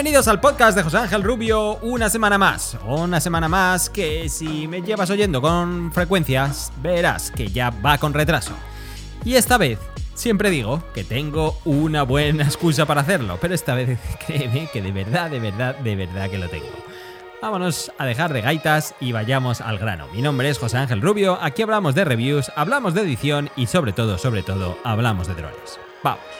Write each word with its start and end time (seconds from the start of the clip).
Bienvenidos 0.00 0.28
al 0.28 0.40
podcast 0.40 0.74
de 0.74 0.82
José 0.82 0.96
Ángel 0.96 1.22
Rubio, 1.22 1.76
una 1.82 2.08
semana 2.08 2.38
más. 2.38 2.78
Una 2.86 3.20
semana 3.20 3.50
más 3.50 3.90
que 3.90 4.30
si 4.30 4.66
me 4.66 4.80
llevas 4.80 5.10
oyendo 5.10 5.42
con 5.42 5.92
frecuencias, 5.92 6.72
verás 6.80 7.30
que 7.30 7.48
ya 7.48 7.68
va 7.68 7.98
con 7.98 8.14
retraso. 8.14 8.52
Y 9.26 9.34
esta 9.34 9.58
vez, 9.58 9.78
siempre 10.14 10.48
digo 10.48 10.82
que 10.94 11.04
tengo 11.04 11.58
una 11.66 12.04
buena 12.04 12.44
excusa 12.44 12.86
para 12.86 13.02
hacerlo, 13.02 13.36
pero 13.42 13.54
esta 13.54 13.74
vez 13.74 13.98
créeme 14.26 14.70
que 14.72 14.80
de 14.80 14.90
verdad, 14.90 15.28
de 15.28 15.38
verdad, 15.38 15.76
de 15.76 15.96
verdad 15.96 16.30
que 16.30 16.38
lo 16.38 16.48
tengo. 16.48 16.70
Vámonos 17.42 17.92
a 17.98 18.06
dejar 18.06 18.32
de 18.32 18.40
gaitas 18.40 18.94
y 19.00 19.12
vayamos 19.12 19.60
al 19.60 19.76
grano. 19.76 20.06
Mi 20.14 20.22
nombre 20.22 20.48
es 20.48 20.58
José 20.58 20.78
Ángel 20.78 21.02
Rubio, 21.02 21.38
aquí 21.42 21.60
hablamos 21.60 21.94
de 21.94 22.06
reviews, 22.06 22.50
hablamos 22.56 22.94
de 22.94 23.02
edición 23.02 23.50
y 23.54 23.66
sobre 23.66 23.92
todo, 23.92 24.16
sobre 24.16 24.42
todo, 24.42 24.78
hablamos 24.82 25.28
de 25.28 25.34
drones. 25.34 25.78
Vamos. 26.02 26.39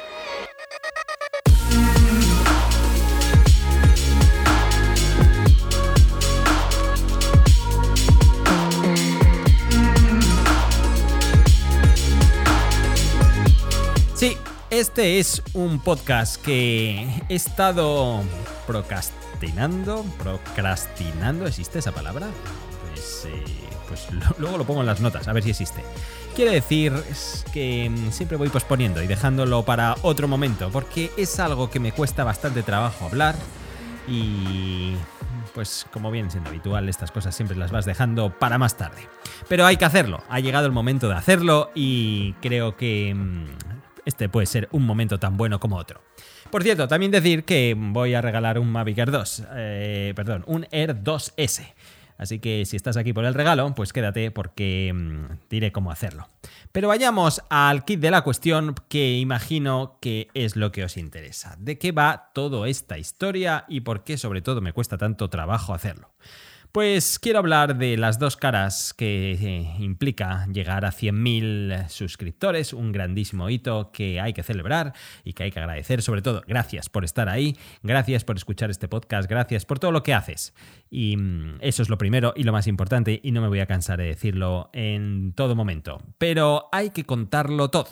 Este 14.70 15.18
es 15.18 15.42
un 15.52 15.80
podcast 15.80 16.40
que 16.42 17.08
he 17.28 17.34
estado 17.34 18.22
procrastinando. 18.66 20.04
Procrastinando, 20.18 21.46
¿existe 21.46 21.80
esa 21.80 21.92
palabra? 21.92 22.28
Pues, 22.88 23.26
eh, 23.26 23.44
pues 23.88 24.06
luego 24.38 24.58
lo 24.58 24.64
pongo 24.64 24.80
en 24.80 24.86
las 24.86 25.00
notas, 25.00 25.26
a 25.28 25.32
ver 25.32 25.42
si 25.42 25.50
existe. 25.50 25.82
Quiere 26.36 26.52
decir 26.52 26.92
que 27.52 27.90
siempre 28.12 28.36
voy 28.36 28.48
posponiendo 28.48 29.02
y 29.02 29.06
dejándolo 29.08 29.64
para 29.64 29.96
otro 30.02 30.28
momento, 30.28 30.70
porque 30.70 31.10
es 31.16 31.40
algo 31.40 31.68
que 31.70 31.80
me 31.80 31.92
cuesta 31.92 32.22
bastante 32.22 32.62
trabajo 32.62 33.06
hablar 33.06 33.34
y 34.06 34.94
pues 35.54 35.86
como 35.92 36.10
viene 36.10 36.30
siendo 36.30 36.50
habitual, 36.50 36.88
estas 36.88 37.10
cosas 37.10 37.34
siempre 37.34 37.56
las 37.56 37.72
vas 37.72 37.84
dejando 37.84 38.38
para 38.38 38.58
más 38.58 38.76
tarde. 38.76 39.08
Pero 39.48 39.66
hay 39.66 39.76
que 39.76 39.84
hacerlo, 39.84 40.22
ha 40.28 40.38
llegado 40.38 40.66
el 40.66 40.72
momento 40.72 41.08
de 41.08 41.16
hacerlo 41.16 41.70
y 41.74 42.34
creo 42.34 42.76
que 42.76 43.12
mm, 43.14 43.79
este 44.10 44.28
puede 44.28 44.46
ser 44.46 44.68
un 44.72 44.84
momento 44.84 45.18
tan 45.18 45.36
bueno 45.36 45.58
como 45.58 45.76
otro. 45.76 46.02
Por 46.50 46.62
cierto, 46.62 46.88
también 46.88 47.12
decir 47.12 47.44
que 47.44 47.74
voy 47.76 48.14
a 48.14 48.20
regalar 48.20 48.58
un 48.58 48.70
Mavic 48.70 48.98
Air 48.98 49.10
2, 49.10 49.44
eh, 49.54 50.12
perdón, 50.14 50.44
un 50.46 50.66
Air 50.70 51.02
2S. 51.02 51.72
Así 52.18 52.38
que 52.38 52.66
si 52.66 52.76
estás 52.76 52.98
aquí 52.98 53.14
por 53.14 53.24
el 53.24 53.32
regalo, 53.32 53.74
pues 53.74 53.94
quédate 53.94 54.30
porque 54.30 54.92
mm, 54.94 55.48
diré 55.48 55.72
cómo 55.72 55.90
hacerlo. 55.90 56.28
Pero 56.70 56.88
vayamos 56.88 57.40
al 57.48 57.86
kit 57.86 57.98
de 57.98 58.10
la 58.10 58.22
cuestión 58.22 58.74
que 58.88 59.16
imagino 59.16 59.96
que 60.02 60.28
es 60.34 60.54
lo 60.54 60.70
que 60.70 60.84
os 60.84 60.98
interesa. 60.98 61.56
¿De 61.58 61.78
qué 61.78 61.92
va 61.92 62.30
toda 62.34 62.68
esta 62.68 62.98
historia 62.98 63.64
y 63.68 63.80
por 63.80 64.04
qué 64.04 64.18
sobre 64.18 64.42
todo 64.42 64.60
me 64.60 64.74
cuesta 64.74 64.98
tanto 64.98 65.30
trabajo 65.30 65.72
hacerlo? 65.72 66.10
Pues 66.72 67.18
quiero 67.18 67.40
hablar 67.40 67.78
de 67.78 67.96
las 67.96 68.20
dos 68.20 68.36
caras 68.36 68.94
que 68.94 69.32
eh, 69.32 69.74
implica 69.80 70.46
llegar 70.52 70.84
a 70.84 70.92
100.000 70.92 71.88
suscriptores, 71.88 72.72
un 72.72 72.92
grandísimo 72.92 73.50
hito 73.50 73.90
que 73.90 74.20
hay 74.20 74.32
que 74.32 74.44
celebrar 74.44 74.92
y 75.24 75.32
que 75.32 75.42
hay 75.42 75.50
que 75.50 75.58
agradecer. 75.58 76.00
Sobre 76.00 76.22
todo, 76.22 76.44
gracias 76.46 76.88
por 76.88 77.04
estar 77.04 77.28
ahí, 77.28 77.56
gracias 77.82 78.22
por 78.22 78.36
escuchar 78.36 78.70
este 78.70 78.86
podcast, 78.86 79.28
gracias 79.28 79.66
por 79.66 79.80
todo 79.80 79.90
lo 79.90 80.04
que 80.04 80.14
haces. 80.14 80.54
Y 80.90 81.16
mm, 81.16 81.56
eso 81.60 81.82
es 81.82 81.88
lo 81.88 81.98
primero 81.98 82.34
y 82.36 82.44
lo 82.44 82.52
más 82.52 82.68
importante 82.68 83.18
y 83.20 83.32
no 83.32 83.40
me 83.40 83.48
voy 83.48 83.58
a 83.58 83.66
cansar 83.66 83.98
de 83.98 84.04
decirlo 84.04 84.70
en 84.72 85.32
todo 85.32 85.56
momento. 85.56 86.00
Pero 86.18 86.68
hay 86.70 86.90
que 86.90 87.04
contarlo 87.04 87.70
todo. 87.70 87.88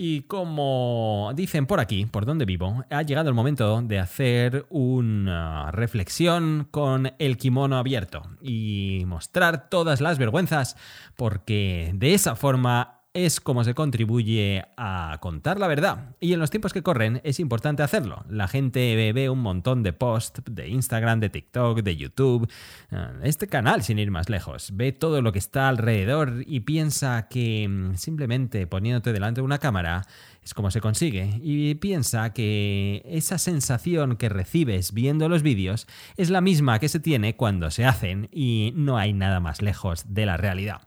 Y 0.00 0.20
como 0.22 1.32
dicen 1.34 1.66
por 1.66 1.80
aquí, 1.80 2.06
por 2.06 2.24
donde 2.24 2.44
vivo, 2.44 2.84
ha 2.88 3.02
llegado 3.02 3.30
el 3.30 3.34
momento 3.34 3.82
de 3.82 3.98
hacer 3.98 4.64
una 4.70 5.72
reflexión 5.72 6.68
con 6.70 7.14
el 7.18 7.36
kimono 7.36 7.76
abierto 7.76 8.22
y 8.40 9.02
mostrar 9.08 9.68
todas 9.68 10.00
las 10.00 10.16
vergüenzas, 10.16 10.76
porque 11.16 11.90
de 11.94 12.14
esa 12.14 12.36
forma 12.36 12.97
es 13.14 13.40
como 13.40 13.64
se 13.64 13.74
contribuye 13.74 14.64
a 14.76 15.18
contar 15.20 15.58
la 15.58 15.66
verdad. 15.66 16.16
Y 16.20 16.32
en 16.32 16.40
los 16.40 16.50
tiempos 16.50 16.72
que 16.72 16.82
corren 16.82 17.20
es 17.24 17.40
importante 17.40 17.82
hacerlo. 17.82 18.24
La 18.28 18.48
gente 18.48 19.12
ve 19.12 19.30
un 19.30 19.40
montón 19.40 19.82
de 19.82 19.92
posts 19.92 20.42
de 20.50 20.68
Instagram, 20.68 21.20
de 21.20 21.30
TikTok, 21.30 21.82
de 21.82 21.96
YouTube, 21.96 22.48
eh, 22.90 23.08
este 23.22 23.48
canal 23.48 23.82
sin 23.82 23.98
ir 23.98 24.10
más 24.10 24.28
lejos. 24.28 24.70
Ve 24.74 24.92
todo 24.92 25.22
lo 25.22 25.32
que 25.32 25.38
está 25.38 25.68
alrededor 25.68 26.44
y 26.46 26.60
piensa 26.60 27.28
que 27.28 27.66
mm, 27.68 27.96
simplemente 27.96 28.66
poniéndote 28.66 29.12
delante 29.12 29.40
de 29.40 29.46
una 29.46 29.58
cámara 29.58 30.06
es 30.42 30.54
como 30.54 30.70
se 30.70 30.80
consigue. 30.80 31.40
Y 31.42 31.74
piensa 31.76 32.32
que 32.32 33.02
esa 33.06 33.38
sensación 33.38 34.16
que 34.16 34.28
recibes 34.28 34.92
viendo 34.92 35.28
los 35.28 35.42
vídeos 35.42 35.86
es 36.16 36.30
la 36.30 36.40
misma 36.40 36.78
que 36.78 36.88
se 36.88 37.00
tiene 37.00 37.36
cuando 37.36 37.70
se 37.70 37.84
hacen 37.84 38.28
y 38.32 38.72
no 38.76 38.98
hay 38.98 39.12
nada 39.12 39.40
más 39.40 39.62
lejos 39.62 40.14
de 40.14 40.26
la 40.26 40.36
realidad. 40.36 40.82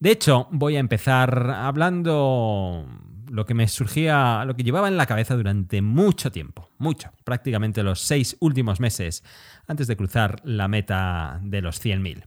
De 0.00 0.10
hecho, 0.10 0.48
voy 0.50 0.76
a 0.76 0.80
empezar 0.80 1.50
hablando 1.50 2.86
lo 3.28 3.44
que 3.44 3.52
me 3.52 3.68
surgía, 3.68 4.42
lo 4.46 4.56
que 4.56 4.62
llevaba 4.62 4.88
en 4.88 4.96
la 4.96 5.04
cabeza 5.04 5.36
durante 5.36 5.82
mucho 5.82 6.32
tiempo, 6.32 6.70
mucho, 6.78 7.12
prácticamente 7.22 7.82
los 7.82 8.00
seis 8.00 8.34
últimos 8.40 8.80
meses 8.80 9.22
antes 9.66 9.86
de 9.88 9.98
cruzar 9.98 10.40
la 10.42 10.68
meta 10.68 11.38
de 11.42 11.60
los 11.60 11.84
100.000. 11.84 12.24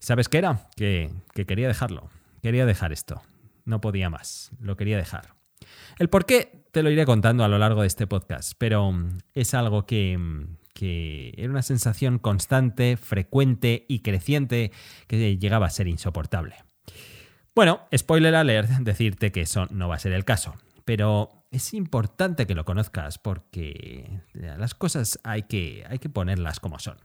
¿Sabes 0.00 0.28
qué 0.28 0.36
era? 0.36 0.68
Que, 0.76 1.10
que 1.32 1.46
quería 1.46 1.66
dejarlo, 1.66 2.10
quería 2.42 2.66
dejar 2.66 2.92
esto, 2.92 3.22
no 3.64 3.80
podía 3.80 4.10
más, 4.10 4.50
lo 4.60 4.76
quería 4.76 4.98
dejar. 4.98 5.34
El 5.98 6.10
por 6.10 6.26
qué 6.26 6.66
te 6.72 6.82
lo 6.82 6.90
iré 6.90 7.06
contando 7.06 7.42
a 7.42 7.48
lo 7.48 7.56
largo 7.56 7.80
de 7.80 7.86
este 7.86 8.06
podcast, 8.06 8.52
pero 8.58 8.92
es 9.32 9.54
algo 9.54 9.86
que, 9.86 10.46
que 10.74 11.32
era 11.38 11.50
una 11.50 11.62
sensación 11.62 12.18
constante, 12.18 12.98
frecuente 12.98 13.86
y 13.88 14.00
creciente 14.00 14.72
que 15.06 15.38
llegaba 15.38 15.64
a 15.64 15.70
ser 15.70 15.88
insoportable. 15.88 16.56
Bueno, 17.54 17.80
spoiler 17.96 18.34
alert, 18.34 18.68
decirte 18.80 19.30
que 19.30 19.42
eso 19.42 19.66
no 19.70 19.88
va 19.88 19.96
a 19.96 20.00
ser 20.00 20.12
el 20.12 20.24
caso, 20.24 20.54
pero 20.84 21.46
es 21.50 21.72
importante 21.72 22.46
que 22.46 22.54
lo 22.54 22.64
conozcas 22.64 23.18
porque 23.18 24.20
las 24.32 24.74
cosas 24.74 25.20
hay 25.22 25.44
que, 25.44 25.84
hay 25.88 25.98
que 25.98 26.08
ponerlas 26.08 26.58
como 26.58 26.78
son. 26.78 26.98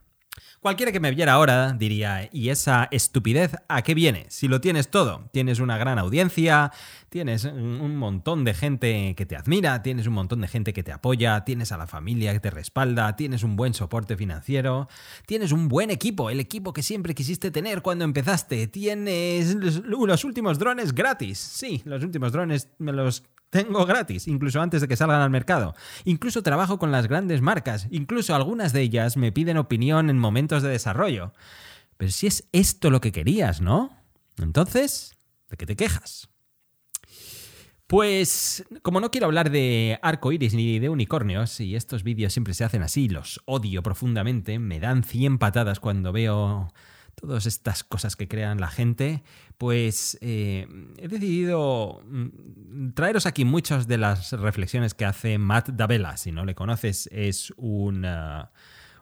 Cualquiera 0.60 0.92
que 0.92 1.00
me 1.00 1.12
viera 1.12 1.34
ahora 1.34 1.74
diría, 1.74 2.30
¿y 2.32 2.50
esa 2.50 2.88
estupidez 2.92 3.56
a 3.68 3.82
qué 3.82 3.94
viene? 3.94 4.26
Si 4.30 4.48
lo 4.48 4.62
tienes 4.62 4.90
todo, 4.90 5.30
tienes 5.32 5.60
una 5.60 5.78
gran 5.78 6.00
audiencia, 6.00 6.72
tienes 7.10 7.46
un 7.46 7.96
montón 7.96 8.44
de 8.44 8.54
gente 8.54 9.16
que 9.16 9.26
te 9.26 9.36
admira, 9.36 9.82
tienes 9.82 10.08
un 10.08 10.14
montón 10.14 10.42
de 10.42 10.48
gente 10.48 10.74
que 10.74 10.84
te 10.84 10.92
apoya, 10.92 11.44
tienes 11.46 11.72
a 11.72 11.78
la 11.78 11.88
familia 11.88 12.34
que 12.34 12.40
te 12.40 12.52
respalda, 12.52 13.16
tienes 13.16 13.44
un 13.44 13.56
buen 13.56 13.74
soporte 13.74 14.16
financiero, 14.16 14.88
tienes 15.26 15.52
un 15.52 15.68
buen 15.68 15.90
equipo, 15.90 16.30
el 16.30 16.40
equipo 16.40 16.74
que 16.74 16.84
siempre 16.84 17.16
quisiste 17.16 17.52
tener 17.52 17.82
cuando 17.82 18.06
empezaste, 18.06 18.68
tienes 18.68 19.56
los 19.56 20.24
últimos 20.24 20.60
drones 20.60 20.94
gratis. 20.94 21.40
Sí, 21.40 21.82
los 21.86 22.04
últimos 22.04 22.32
drones 22.32 22.70
me 22.78 22.92
los 22.92 23.24
tengo 23.50 23.86
gratis, 23.86 24.28
incluso 24.28 24.62
antes 24.62 24.82
de 24.82 24.88
que 24.88 24.96
salgan 24.96 25.22
al 25.22 25.30
mercado. 25.30 25.76
Incluso 26.06 26.44
trabajo 26.44 26.80
con 26.80 26.92
las 26.92 27.08
grandes 27.08 27.42
marcas, 27.42 27.88
incluso 27.92 28.36
algunas 28.36 28.74
de 28.74 28.82
ellas 28.82 29.18
me 29.18 29.32
piden 29.32 29.58
opinión 29.58 30.10
en 30.10 30.20
momentos 30.20 30.64
de 30.64 30.70
desarrollo. 30.70 31.34
Pero 31.98 32.12
si 32.12 32.28
es 32.28 32.48
esto 32.52 32.90
lo 32.90 33.02
que 33.02 33.12
querías, 33.12 33.62
¿no? 33.62 33.98
Entonces, 34.38 35.16
¿de 35.50 35.58
qué 35.58 35.66
te 35.66 35.76
quejas? 35.76 36.30
Pues, 37.88 38.66
como 38.84 39.00
no 39.00 39.10
quiero 39.10 39.26
hablar 39.26 39.50
de 39.50 39.98
arco 40.04 40.32
iris 40.32 40.54
ni 40.54 40.78
de 40.78 40.90
unicornios, 40.90 41.60
y 41.60 41.76
estos 41.76 42.04
vídeos 42.04 42.32
siempre 42.32 42.54
se 42.54 42.64
hacen 42.64 42.84
así, 42.84 43.10
los 43.10 43.42
odio 43.46 43.82
profundamente, 43.82 44.60
me 44.60 44.80
dan 44.80 45.04
100 45.04 45.40
patadas 45.40 45.80
cuando 45.80 46.12
veo 46.12 46.72
todas 47.20 47.46
estas 47.46 47.84
cosas 47.84 48.16
que 48.16 48.28
crean 48.28 48.60
la 48.60 48.70
gente, 48.70 49.24
pues 49.58 50.18
eh, 50.22 50.68
he 50.98 51.08
decidido 51.08 52.02
mm, 52.06 52.92
traeros 52.94 53.26
aquí 53.26 53.46
muchas 53.46 53.88
de 53.88 53.98
las 53.98 54.32
reflexiones 54.34 54.94
que 54.94 55.06
hace 55.06 55.38
Matt 55.38 55.70
Davella. 55.70 56.18
Si 56.18 56.32
no 56.32 56.46
le 56.46 56.56
conoces, 56.56 57.10
es 57.12 57.54
un, 57.58 58.06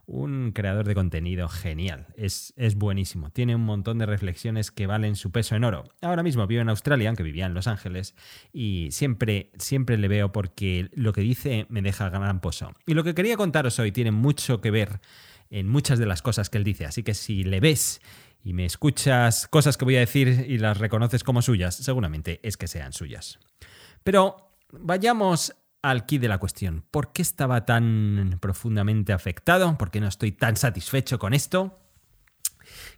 un 0.08 0.52
creador 0.54 0.88
de 0.88 0.96
contenido 0.96 1.50
genial. 1.50 2.08
Es, 2.16 2.54
es, 2.56 2.76
buenísimo. 2.76 3.30
Tiene 3.30 3.56
un 3.56 3.66
montón 3.66 3.98
de 3.98 4.06
reflexiones 4.06 4.72
que 4.72 4.88
valen 4.88 5.16
su 5.16 5.32
peso 5.32 5.56
en 5.56 5.66
oro. 5.66 5.84
Ahora 6.02 6.24
mismo 6.24 6.48
vive 6.48 6.62
en 6.62 6.70
Australia, 6.70 7.10
aunque 7.10 7.24
vivía 7.24 7.46
en 7.46 7.54
Los 7.54 7.68
Ángeles, 7.68 8.16
y 8.54 8.88
siempre, 8.92 9.52
siempre 9.60 9.98
le 9.98 10.08
veo 10.08 10.32
porque 10.32 10.90
lo 10.94 11.12
que 11.12 11.22
dice 11.22 11.66
me 11.70 11.82
deja 11.82 12.10
gran 12.10 12.40
pozo. 12.40 12.72
Y 12.86 12.94
lo 12.94 13.04
que 13.04 13.14
quería 13.14 13.36
contaros 13.36 13.78
hoy 13.80 13.92
tiene 13.92 14.12
mucho 14.12 14.62
que 14.62 14.72
ver 14.72 15.02
en 15.50 15.68
muchas 15.68 16.00
de 16.00 16.06
las 16.06 16.22
cosas 16.22 16.50
que 16.50 16.58
él 16.58 16.64
dice. 16.64 16.86
Así 16.86 17.04
que 17.04 17.14
si 17.14 17.44
le 17.44 17.60
ves 17.60 18.02
y 18.44 18.54
me 18.54 18.66
escuchas 18.66 19.48
cosas 19.48 19.78
que 19.78 19.86
voy 19.86 19.96
a 19.98 20.02
decir 20.02 20.46
y 20.48 20.58
las 20.58 20.78
reconoces 20.78 21.24
como 21.24 21.42
suyas, 21.42 21.76
seguramente 21.76 22.40
es 22.44 22.58
que 22.58 22.68
sean 22.68 22.94
suyas. 22.94 23.40
Pero 24.04 24.54
vayamos 24.72 25.56
al 25.82 26.06
kit 26.06 26.22
de 26.22 26.28
la 26.28 26.38
cuestión. 26.38 26.84
¿Por 26.92 27.14
qué 27.14 27.22
estaba 27.22 27.66
tan 27.66 28.38
profundamente 28.42 29.14
afectado? 29.14 29.78
¿Por 29.78 29.92
qué 29.92 30.02
no 30.02 30.08
estoy 30.08 30.32
tan 30.32 30.56
satisfecho 30.56 31.20
con 31.20 31.34
esto? 31.34 31.80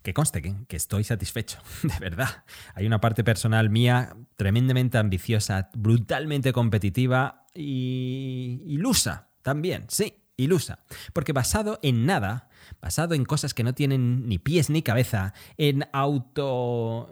Que 0.02 0.14
conste 0.14 0.42
que, 0.42 0.56
que, 0.68 0.78
estoy 0.78 1.04
satisfecho, 1.04 1.60
de 1.84 2.00
verdad. 2.00 2.44
Hay 2.74 2.88
una 2.88 3.00
parte 3.00 3.24
personal 3.24 3.70
mía 3.70 4.16
tremendamente 4.36 4.98
ambiciosa, 4.98 5.70
brutalmente 5.74 6.52
competitiva 6.54 7.46
y 7.54 8.62
ilusa 8.66 9.30
también, 9.42 9.86
sí, 9.90 10.19
ilusa, 10.40 10.80
porque 11.14 11.34
basado 11.34 11.80
en 11.82 12.06
nada, 12.06 12.50
basado 12.82 13.14
en 13.14 13.26
cosas 13.26 13.54
que 13.54 13.64
no 13.64 13.74
tienen 13.74 14.28
ni 14.28 14.40
pies 14.40 14.70
ni 14.70 14.82
cabeza, 14.82 15.34
en 15.58 15.86
auto... 15.94 17.10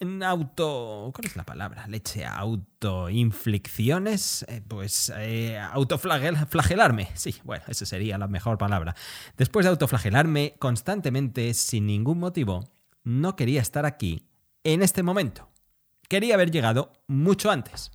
en 0.00 0.22
auto... 0.22 1.12
¿cuál 1.14 1.26
es 1.26 1.36
la 1.36 1.44
palabra? 1.44 1.86
Leche, 1.88 2.24
autoinflicciones, 2.24 4.44
eh, 4.48 4.62
pues 4.66 5.12
eh, 5.16 5.58
autoflagelarme, 5.58 7.10
sí, 7.14 7.36
bueno, 7.44 7.64
esa 7.68 7.86
sería 7.86 8.18
la 8.18 8.28
mejor 8.28 8.58
palabra. 8.58 8.94
Después 9.36 9.64
de 9.64 9.70
autoflagelarme 9.70 10.56
constantemente, 10.58 11.54
sin 11.54 11.86
ningún 11.86 12.18
motivo, 12.18 12.64
no 13.02 13.36
quería 13.36 13.60
estar 13.60 13.86
aquí 13.86 14.28
en 14.62 14.82
este 14.82 15.02
momento. 15.02 15.50
Quería 16.08 16.34
haber 16.34 16.50
llegado 16.50 16.92
mucho 17.06 17.50
antes. 17.50 17.90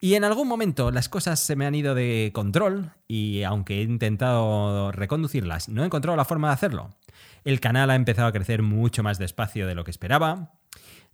Y 0.00 0.14
en 0.14 0.24
algún 0.24 0.48
momento 0.48 0.90
las 0.90 1.08
cosas 1.08 1.40
se 1.40 1.56
me 1.56 1.66
han 1.66 1.74
ido 1.74 1.94
de 1.94 2.30
control 2.34 2.92
y 3.08 3.42
aunque 3.42 3.80
he 3.80 3.82
intentado 3.82 4.92
reconducirlas, 4.92 5.68
no 5.68 5.82
he 5.82 5.86
encontrado 5.86 6.16
la 6.16 6.24
forma 6.24 6.48
de 6.48 6.54
hacerlo. 6.54 6.90
El 7.44 7.60
canal 7.60 7.90
ha 7.90 7.94
empezado 7.94 8.28
a 8.28 8.32
crecer 8.32 8.62
mucho 8.62 9.02
más 9.02 9.18
despacio 9.18 9.66
de 9.66 9.74
lo 9.74 9.84
que 9.84 9.90
esperaba. 9.90 10.52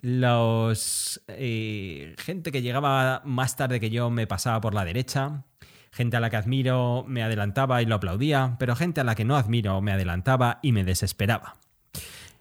Los 0.01 1.23
eh, 1.29 2.15
gente 2.19 2.53
que 2.53 2.63
llegaba 2.63 3.21
más 3.25 3.57
tarde 3.57 3.81
que 3.81 3.91
yo 3.91 4.11
me 4.11 4.27
pasaba 4.27 4.61
por 4.61 4.75
la 4.75 4.85
derecha. 4.85 5.45
Gente 5.93 6.17
a 6.17 6.21
la 6.21 6.31
que 6.31 6.37
admiro 6.37 7.05
me 7.07 7.23
adelantaba 7.23 7.83
y 7.83 7.87
lo 7.87 7.97
aplaudía, 7.97 8.57
pero 8.59 8.77
gente 8.77 9.01
a 9.01 9.05
la 9.05 9.15
que 9.15 9.25
no 9.25 9.37
admiro 9.37 9.81
me 9.81 9.93
adelantaba 9.93 10.61
y 10.63 10.73
me 10.73 10.85
desesperaba. 10.85 11.57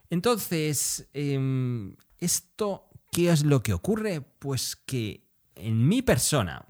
Entonces, 0.10 1.10
em, 1.14 1.96
¿esto 2.20 2.90
qué 3.12 3.32
es 3.32 3.44
lo 3.44 3.62
que 3.62 3.74
ocurre? 3.74 4.22
Pues 4.22 4.76
que 4.76 5.29
en 5.60 5.88
mi 5.88 6.02
persona 6.02 6.66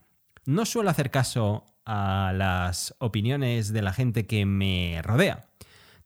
no 0.46 0.66
suelo 0.66 0.90
hacer 0.90 1.12
caso 1.12 1.66
a 1.86 2.34
las 2.36 2.96
opiniones 3.00 3.74
de 3.74 3.82
la 3.82 3.94
gente 3.94 4.26
que 4.26 4.46
me 4.46 5.02
rodea. 5.04 5.48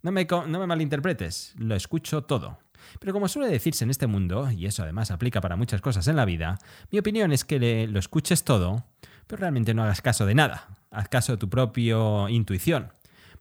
No 0.01 0.11
me, 0.11 0.25
malinterpretes, 0.67 1.53
lo 1.57 1.75
escucho 1.75 2.23
todo. 2.23 2.59
Pero 2.99 3.13
como 3.13 3.29
suele 3.29 3.49
decirse 3.49 3.85
en 3.85 3.89
este 3.89 4.07
mundo, 4.07 4.51
y 4.51 4.65
eso 4.65 4.83
además 4.83 5.11
aplica 5.11 5.39
para 5.39 5.55
muchas 5.55 5.79
cosas 5.79 6.07
en 6.07 6.17
la 6.17 6.25
vida, 6.25 6.59
mi 6.91 6.99
opinión 6.99 7.31
es 7.31 7.45
que 7.45 7.87
lo 7.87 7.99
escuches 7.99 8.43
todo, 8.43 8.85
pero 9.27 9.39
realmente 9.39 9.73
no 9.73 9.83
hagas 9.83 10.01
caso 10.01 10.25
de 10.25 10.35
nada. 10.35 10.67
Haz 10.91 11.07
caso 11.07 11.31
de 11.33 11.37
tu 11.37 11.49
propia 11.49 11.97
intuición. 12.29 12.91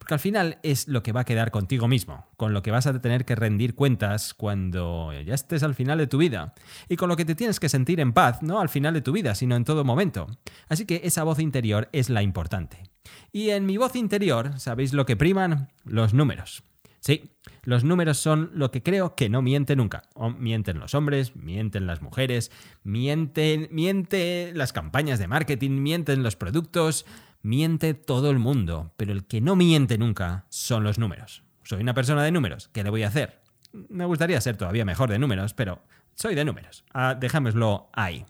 Porque 0.02 0.14
al 0.14 0.20
final 0.20 0.58
es 0.64 0.88
lo 0.88 1.04
que 1.04 1.12
va 1.12 1.20
a 1.20 1.25
quedar 1.25 1.52
contigo 1.52 1.87
mismo, 1.87 2.26
con 2.37 2.52
lo 2.52 2.60
que 2.60 2.72
vas 2.72 2.88
a 2.88 3.00
tener 3.00 3.25
que 3.25 3.37
rendir 3.37 3.76
cuentas 3.76 4.34
cuando 4.34 5.12
ya 5.12 5.32
estés 5.32 5.62
al 5.62 5.76
final 5.76 5.99
de 5.99 6.08
tu 6.08 6.19
vida, 6.19 6.54
y 6.88 6.96
con 6.96 7.08
lo 7.08 7.14
que 7.14 7.25
te 7.25 7.37
tienes 7.37 7.60
que 7.60 7.69
sentir 7.69 8.00
en 8.00 8.12
paz, 8.12 8.43
no 8.43 8.58
al 8.58 8.69
final 8.69 8.94
de 8.94 9.00
tu 9.00 9.12
vida, 9.12 9.37
sino 9.37 9.54
en 9.54 9.62
todo 9.62 9.84
momento. 9.84 10.26
Así 10.69 10.87
que 10.87 11.02
esa 11.04 11.22
voz 11.22 11.38
interior 11.38 11.88
es 11.93 12.10
la 12.10 12.20
importante. 12.25 12.82
Y 13.31 13.50
en 13.50 13.64
mi 13.64 13.76
voz 13.76 13.94
interior, 13.94 14.58
¿sabéis 14.58 14.93
lo 14.93 15.06
que 15.06 15.14
priman? 15.14 15.69
Los 15.84 16.14
números. 16.14 16.64
Sí, 16.99 17.31
los 17.62 17.84
números 17.84 18.19
son 18.19 18.50
lo 18.54 18.72
que 18.72 18.82
creo 18.82 19.14
que 19.14 19.28
no 19.28 19.40
miente 19.40 19.76
nunca. 19.76 20.02
Mienten 20.37 20.81
los 20.81 20.94
hombres, 20.94 21.37
mienten 21.37 21.87
las 21.87 22.02
mujeres, 22.02 22.50
mienten, 22.82 23.69
mienten 23.70 24.58
las 24.58 24.72
campañas 24.72 25.20
de 25.20 25.28
marketing, 25.28 25.81
mienten 25.81 26.25
los 26.25 26.34
productos, 26.34 27.06
Miente 27.43 27.94
todo 27.94 28.31
el 28.31 28.39
mundo, 28.39 28.93
pero 28.97 29.12
el 29.12 29.25
que 29.25 29.41
no 29.41 29.56
miente 29.56 29.99
nunca 29.99 30.47
son 30.49 30.85
los 30.85 30.99
números. 30.99 31.43
Soy 31.65 31.83
una 31.83 31.94
persona 31.94 32.23
de 32.23 32.31
números, 32.31 32.69
¿qué 32.73 32.85
le 32.85 32.91
voy 32.91 33.03
a 33.03 33.09
hacer? 33.09 33.43
Me 33.89 34.05
gustaría 34.05 34.41
ser 34.41 34.56
todavía 34.56 34.85
mejor 34.85 35.11
de 35.11 35.19
números, 35.19 35.55
pero 35.55 35.83
soy 36.15 36.35
de 36.35 36.44
números. 36.44 36.85
Ah, 36.93 37.17
dejámoslo 37.19 37.89
ahí. 37.93 38.25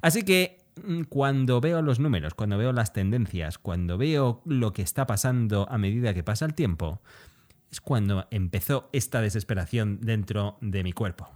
Así 0.00 0.24
que 0.24 0.64
mm, 0.84 1.02
cuando 1.02 1.60
veo 1.60 1.82
los 1.82 2.00
números, 2.00 2.34
cuando 2.34 2.58
veo 2.58 2.72
las 2.72 2.92
tendencias, 2.92 3.58
cuando 3.58 3.98
veo 3.98 4.42
lo 4.44 4.72
que 4.72 4.82
está 4.82 5.06
pasando 5.06 5.68
a 5.70 5.78
medida 5.78 6.14
que 6.14 6.24
pasa 6.24 6.44
el 6.44 6.54
tiempo, 6.54 7.00
es 7.70 7.80
cuando 7.80 8.26
empezó 8.30 8.90
esta 8.92 9.20
desesperación 9.20 10.00
dentro 10.00 10.58
de 10.60 10.82
mi 10.82 10.92
cuerpo. 10.92 11.30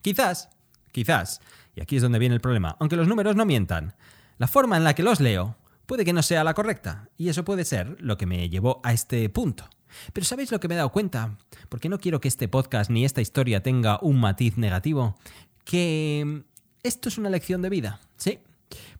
Quizás, 0.00 0.50
quizás, 0.90 1.40
y 1.74 1.80
aquí 1.80 1.96
es 1.96 2.02
donde 2.02 2.18
viene 2.18 2.34
el 2.34 2.40
problema, 2.40 2.76
aunque 2.78 2.96
los 2.96 3.08
números 3.08 3.36
no 3.36 3.46
mientan, 3.46 3.94
la 4.42 4.48
forma 4.48 4.76
en 4.76 4.82
la 4.82 4.96
que 4.96 5.04
los 5.04 5.20
leo 5.20 5.54
puede 5.86 6.04
que 6.04 6.12
no 6.12 6.20
sea 6.20 6.42
la 6.42 6.52
correcta, 6.52 7.08
y 7.16 7.28
eso 7.28 7.44
puede 7.44 7.64
ser 7.64 7.96
lo 8.00 8.16
que 8.16 8.26
me 8.26 8.48
llevó 8.48 8.80
a 8.82 8.92
este 8.92 9.28
punto. 9.28 9.70
Pero 10.12 10.26
¿sabéis 10.26 10.50
lo 10.50 10.58
que 10.58 10.66
me 10.66 10.74
he 10.74 10.78
dado 10.78 10.90
cuenta? 10.90 11.38
Porque 11.68 11.88
no 11.88 12.00
quiero 12.00 12.20
que 12.20 12.26
este 12.26 12.48
podcast 12.48 12.90
ni 12.90 13.04
esta 13.04 13.20
historia 13.20 13.62
tenga 13.62 14.00
un 14.02 14.18
matiz 14.18 14.56
negativo, 14.56 15.16
que 15.64 16.42
esto 16.82 17.08
es 17.08 17.18
una 17.18 17.30
lección 17.30 17.62
de 17.62 17.68
vida, 17.68 18.00
¿sí? 18.16 18.40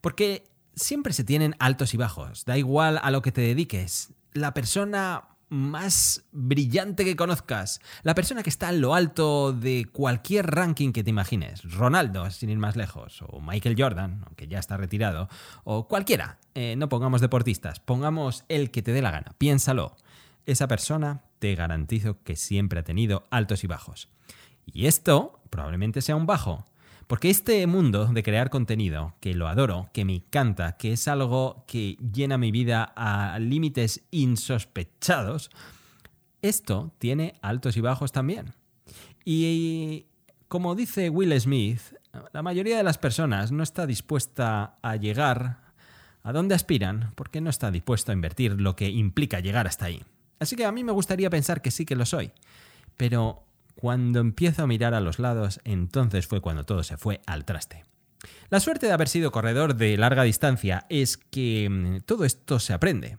Porque 0.01 0.45
siempre 0.77 1.13
se 1.13 1.25
tienen 1.25 1.57
altos 1.59 1.93
y 1.93 1.97
bajos, 1.97 2.45
da 2.45 2.57
igual 2.57 3.01
a 3.03 3.11
lo 3.11 3.21
que 3.21 3.33
te 3.33 3.41
dediques. 3.41 4.11
La 4.35 4.55
persona 4.55 5.25
más 5.53 6.25
brillante 6.33 7.05
que 7.05 7.15
conozcas, 7.15 7.81
la 8.03 8.15
persona 8.15 8.43
que 8.43 8.49
está 8.49 8.71
en 8.71 8.81
lo 8.81 8.95
alto 8.95 9.53
de 9.53 9.87
cualquier 9.93 10.47
ranking 10.47 10.93
que 10.93 11.05
te 11.05 11.11
imagines, 11.11 11.63
Ronaldo, 11.75 12.31
sin 12.31 12.49
ir 12.49 12.57
más 12.57 12.75
lejos, 12.75 13.21
o 13.29 13.41
Michael 13.41 13.77
Jordan, 13.79 14.23
aunque 14.27 14.49
ya 14.49 14.59
está 14.59 14.79
retirado, 14.79 15.29
o 15.65 15.87
cualquiera, 15.89 16.39
eh, 16.55 16.75
no 16.77 16.89
pongamos 16.89 17.21
deportistas, 17.21 17.81
pongamos 17.81 18.45
el 18.49 18.71
que 18.71 18.81
te 18.81 18.93
dé 18.93 19.03
la 19.03 19.11
gana, 19.11 19.35
piénsalo. 19.37 19.95
Esa 20.47 20.67
persona 20.69 21.23
te 21.39 21.55
garantizo 21.55 22.23
que 22.23 22.35
siempre 22.35 22.81
ha 22.81 22.85
tenido 22.85 23.27
altos 23.31 23.63
y 23.63 23.67
bajos. 23.67 24.09
Y 24.65 24.87
esto 24.87 25.43
probablemente 25.51 26.01
sea 26.01 26.17
un 26.17 26.25
bajo, 26.27 26.65
porque 27.07 27.31
este 27.31 27.67
mundo 27.67 28.07
de 28.07 28.23
crear 28.23 28.51
contenido, 28.51 29.15
que 29.21 29.35
lo 29.35 29.49
adoro, 29.49 29.91
que 29.93 30.05
me 30.05 30.17
encanta, 30.17 30.77
que 30.77 30.93
es 30.93 31.09
algo 31.09 31.65
que 31.67 31.97
llena 32.13 32.39
mi 32.39 32.51
vida 32.51 32.93
a 32.97 33.39
límites 33.39 34.03
insospechados, 34.11 35.51
esto 36.43 36.93
tiene 36.99 37.35
altos 37.43 37.77
y 37.77 37.81
bajos 37.81 38.13
también. 38.13 38.55
Y 39.25 40.07
como 40.49 40.75
dice 40.75 41.09
Will 41.09 41.39
Smith, 41.41 41.81
la 42.33 42.43
mayoría 42.43 42.77
de 42.77 42.83
las 42.83 42.99
personas 42.99 43.53
no 43.53 43.63
está 43.63 43.87
dispuesta 43.87 44.79
a 44.83 44.97
llegar 44.97 45.61
a 46.23 46.33
donde 46.33 46.55
aspiran 46.55 47.13
porque 47.15 47.41
no 47.41 47.51
está 47.51 47.71
dispuesto 47.71 48.13
a 48.13 48.15
invertir 48.15 48.61
lo 48.61 48.77
que 48.77 48.91
implica 48.91 49.41
llegar 49.41 49.67
hasta 49.67 49.87
ahí. 49.87 50.03
Así 50.39 50.57
que 50.57 50.65
a 50.65 50.73
mí 50.73 50.85
me 50.85 50.93
gustaría 50.93 51.31
pensar 51.31 51.63
que 51.63 51.71
sí 51.71 51.85
que 51.85 51.97
lo 51.97 52.05
soy. 52.05 52.33
Pero 52.97 53.45
cuando 53.75 54.21
empiezo 54.21 54.63
a 54.63 54.67
mirar 54.67 54.95
a 54.95 55.01
los 55.01 55.19
lados, 55.19 55.61
entonces 55.65 56.27
fue 56.27 56.41
cuando 56.41 56.65
todo 56.65 56.83
se 56.83 56.97
fue 56.97 57.21
al 57.27 57.45
traste. 57.45 57.85
La 58.51 58.61
suerte 58.61 58.87
de 58.87 58.93
haber 58.93 59.09
sido 59.09 59.33
corredor 59.33 59.75
de 59.75 59.97
larga 59.97 60.23
distancia 60.23 60.87
es 60.89 61.17
que 61.17 61.69
mm, 61.69 62.01
todo 62.07 62.25
esto 62.25 62.61
se 62.61 62.73
aprende. 62.73 63.19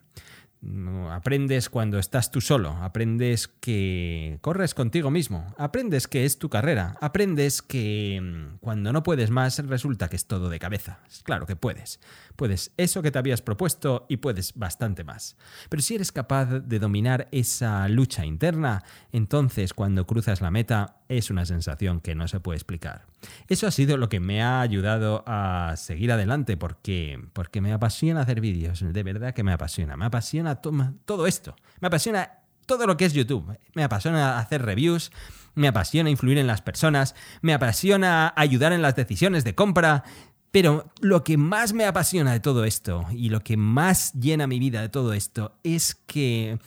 Aprendes 1.11 1.69
cuando 1.69 1.99
estás 1.99 2.31
tú 2.31 2.39
solo, 2.39 2.71
aprendes 2.81 3.47
que 3.47 4.37
corres 4.41 4.73
contigo 4.73 5.11
mismo, 5.11 5.53
aprendes 5.57 6.07
que 6.07 6.23
es 6.23 6.39
tu 6.39 6.49
carrera, 6.49 6.95
aprendes 7.01 7.61
que 7.61 8.21
mm, 8.21 8.57
cuando 8.59 8.93
no 8.93 9.03
puedes 9.03 9.29
más 9.29 9.59
resulta 9.67 10.09
que 10.09 10.15
es 10.15 10.25
todo 10.25 10.49
de 10.49 10.59
cabeza. 10.59 10.99
Claro 11.23 11.45
que 11.45 11.55
puedes. 11.55 11.99
Puedes 12.35 12.71
eso 12.77 13.01
que 13.01 13.11
te 13.11 13.19
habías 13.19 13.41
propuesto 13.41 14.05
y 14.07 14.17
puedes 14.17 14.53
bastante 14.55 15.03
más. 15.03 15.37
Pero 15.69 15.81
si 15.81 15.95
eres 15.95 16.11
capaz 16.11 16.45
de 16.45 16.79
dominar 16.79 17.27
esa 17.31 17.87
lucha 17.89 18.25
interna, 18.25 18.83
entonces 19.11 19.73
cuando 19.73 20.07
cruzas 20.07 20.41
la 20.41 20.51
meta 20.51 21.03
es 21.09 21.29
una 21.29 21.45
sensación 21.45 21.99
que 21.99 22.15
no 22.15 22.27
se 22.27 22.39
puede 22.39 22.57
explicar. 22.57 23.05
Eso 23.47 23.67
ha 23.67 23.71
sido 23.71 23.97
lo 23.97 24.09
que 24.09 24.19
me 24.19 24.41
ha 24.41 24.61
ayudado 24.61 25.23
a 25.27 25.75
seguir 25.77 26.11
adelante 26.11 26.57
porque, 26.57 27.19
porque 27.33 27.61
me 27.61 27.71
apasiona 27.71 28.21
hacer 28.21 28.41
vídeos, 28.41 28.81
de 28.81 29.03
verdad 29.03 29.33
que 29.33 29.43
me 29.43 29.53
apasiona, 29.53 29.95
me 29.95 30.05
apasiona 30.05 30.52
todo 30.61 31.27
esto, 31.27 31.55
me 31.79 31.87
apasiona 31.87 32.39
todo 32.65 32.87
lo 32.87 32.97
que 32.97 33.05
es 33.05 33.13
YouTube, 33.13 33.57
me 33.73 33.83
apasiona 33.83 34.39
hacer 34.39 34.63
reviews, 34.63 35.11
me 35.55 35.67
apasiona 35.67 36.09
influir 36.09 36.37
en 36.37 36.47
las 36.47 36.61
personas, 36.61 37.15
me 37.41 37.53
apasiona 37.53 38.33
ayudar 38.35 38.73
en 38.73 38.81
las 38.81 38.95
decisiones 38.95 39.43
de 39.43 39.55
compra, 39.55 40.03
pero 40.51 40.85
lo 41.01 41.23
que 41.23 41.37
más 41.37 41.73
me 41.73 41.85
apasiona 41.85 42.31
de 42.31 42.39
todo 42.39 42.63
esto 42.63 43.05
y 43.11 43.29
lo 43.29 43.41
que 43.41 43.57
más 43.57 44.13
llena 44.13 44.47
mi 44.47 44.59
vida 44.59 44.81
de 44.81 44.89
todo 44.89 45.13
esto 45.13 45.57
es 45.63 45.95
que 45.95 46.59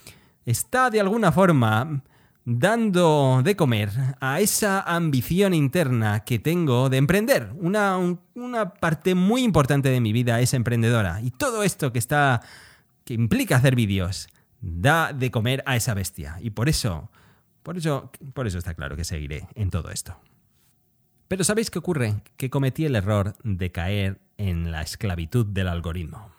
está 0.45 0.89
de 0.89 0.99
alguna 0.99 1.31
forma 1.31 2.03
dando 2.49 3.41
de 3.43 3.57
comer 3.57 3.89
a 4.21 4.39
esa 4.39 4.79
ambición 4.79 5.53
interna 5.53 6.21
que 6.21 6.39
tengo 6.39 6.89
de 6.89 6.95
emprender. 6.95 7.51
Una, 7.59 7.97
una, 8.35 8.73
parte 8.73 9.15
muy 9.15 9.43
importante 9.43 9.89
de 9.89 9.99
mi 9.99 10.13
vida 10.13 10.39
es 10.39 10.53
emprendedora. 10.53 11.19
Y 11.21 11.31
todo 11.31 11.63
esto 11.63 11.91
que 11.91 11.99
está. 11.99 12.41
Que 13.07 13.13
implica 13.13 13.55
hacer 13.55 13.73
vídeos, 13.73 14.27
da 14.59 15.13
de 15.13 15.31
comer 15.31 15.63
a 15.65 15.77
esa 15.77 15.93
bestia. 15.93 16.37
Y 16.41 16.49
por 16.49 16.67
eso. 16.67 17.09
Por 17.63 17.77
eso, 17.77 18.11
por 18.33 18.47
eso 18.47 18.57
está 18.57 18.73
claro 18.73 18.97
que 18.97 19.05
seguiré 19.05 19.47
en 19.55 19.69
todo 19.69 19.91
esto. 19.91 20.19
Pero 21.29 21.45
¿sabéis 21.45 21.71
qué 21.71 21.79
ocurre? 21.79 22.15
Que 22.35 22.49
cometí 22.49 22.85
el 22.85 22.95
error 22.95 23.35
de 23.43 23.71
caer 23.71 24.19
en 24.37 24.71
la 24.71 24.81
esclavitud 24.81 25.45
del 25.45 25.69
algoritmo. 25.69 26.31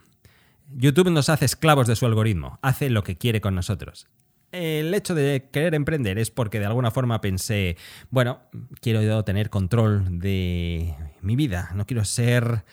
YouTube 0.74 1.10
nos 1.10 1.30
hace 1.30 1.46
esclavos 1.46 1.86
de 1.86 1.96
su 1.96 2.04
algoritmo, 2.04 2.58
hace 2.60 2.90
lo 2.90 3.02
que 3.02 3.16
quiere 3.16 3.40
con 3.40 3.54
nosotros. 3.54 4.06
El 4.52 4.92
hecho 4.92 5.14
de 5.14 5.48
querer 5.50 5.74
emprender 5.74 6.18
es 6.18 6.30
porque 6.30 6.60
de 6.60 6.66
alguna 6.66 6.90
forma 6.90 7.22
pensé, 7.22 7.78
bueno, 8.10 8.40
quiero 8.80 9.02
yo 9.02 9.24
tener 9.24 9.48
control 9.48 10.18
de 10.18 10.94
mi 11.22 11.36
vida, 11.36 11.70
no 11.74 11.86
quiero 11.86 12.04
ser 12.04 12.64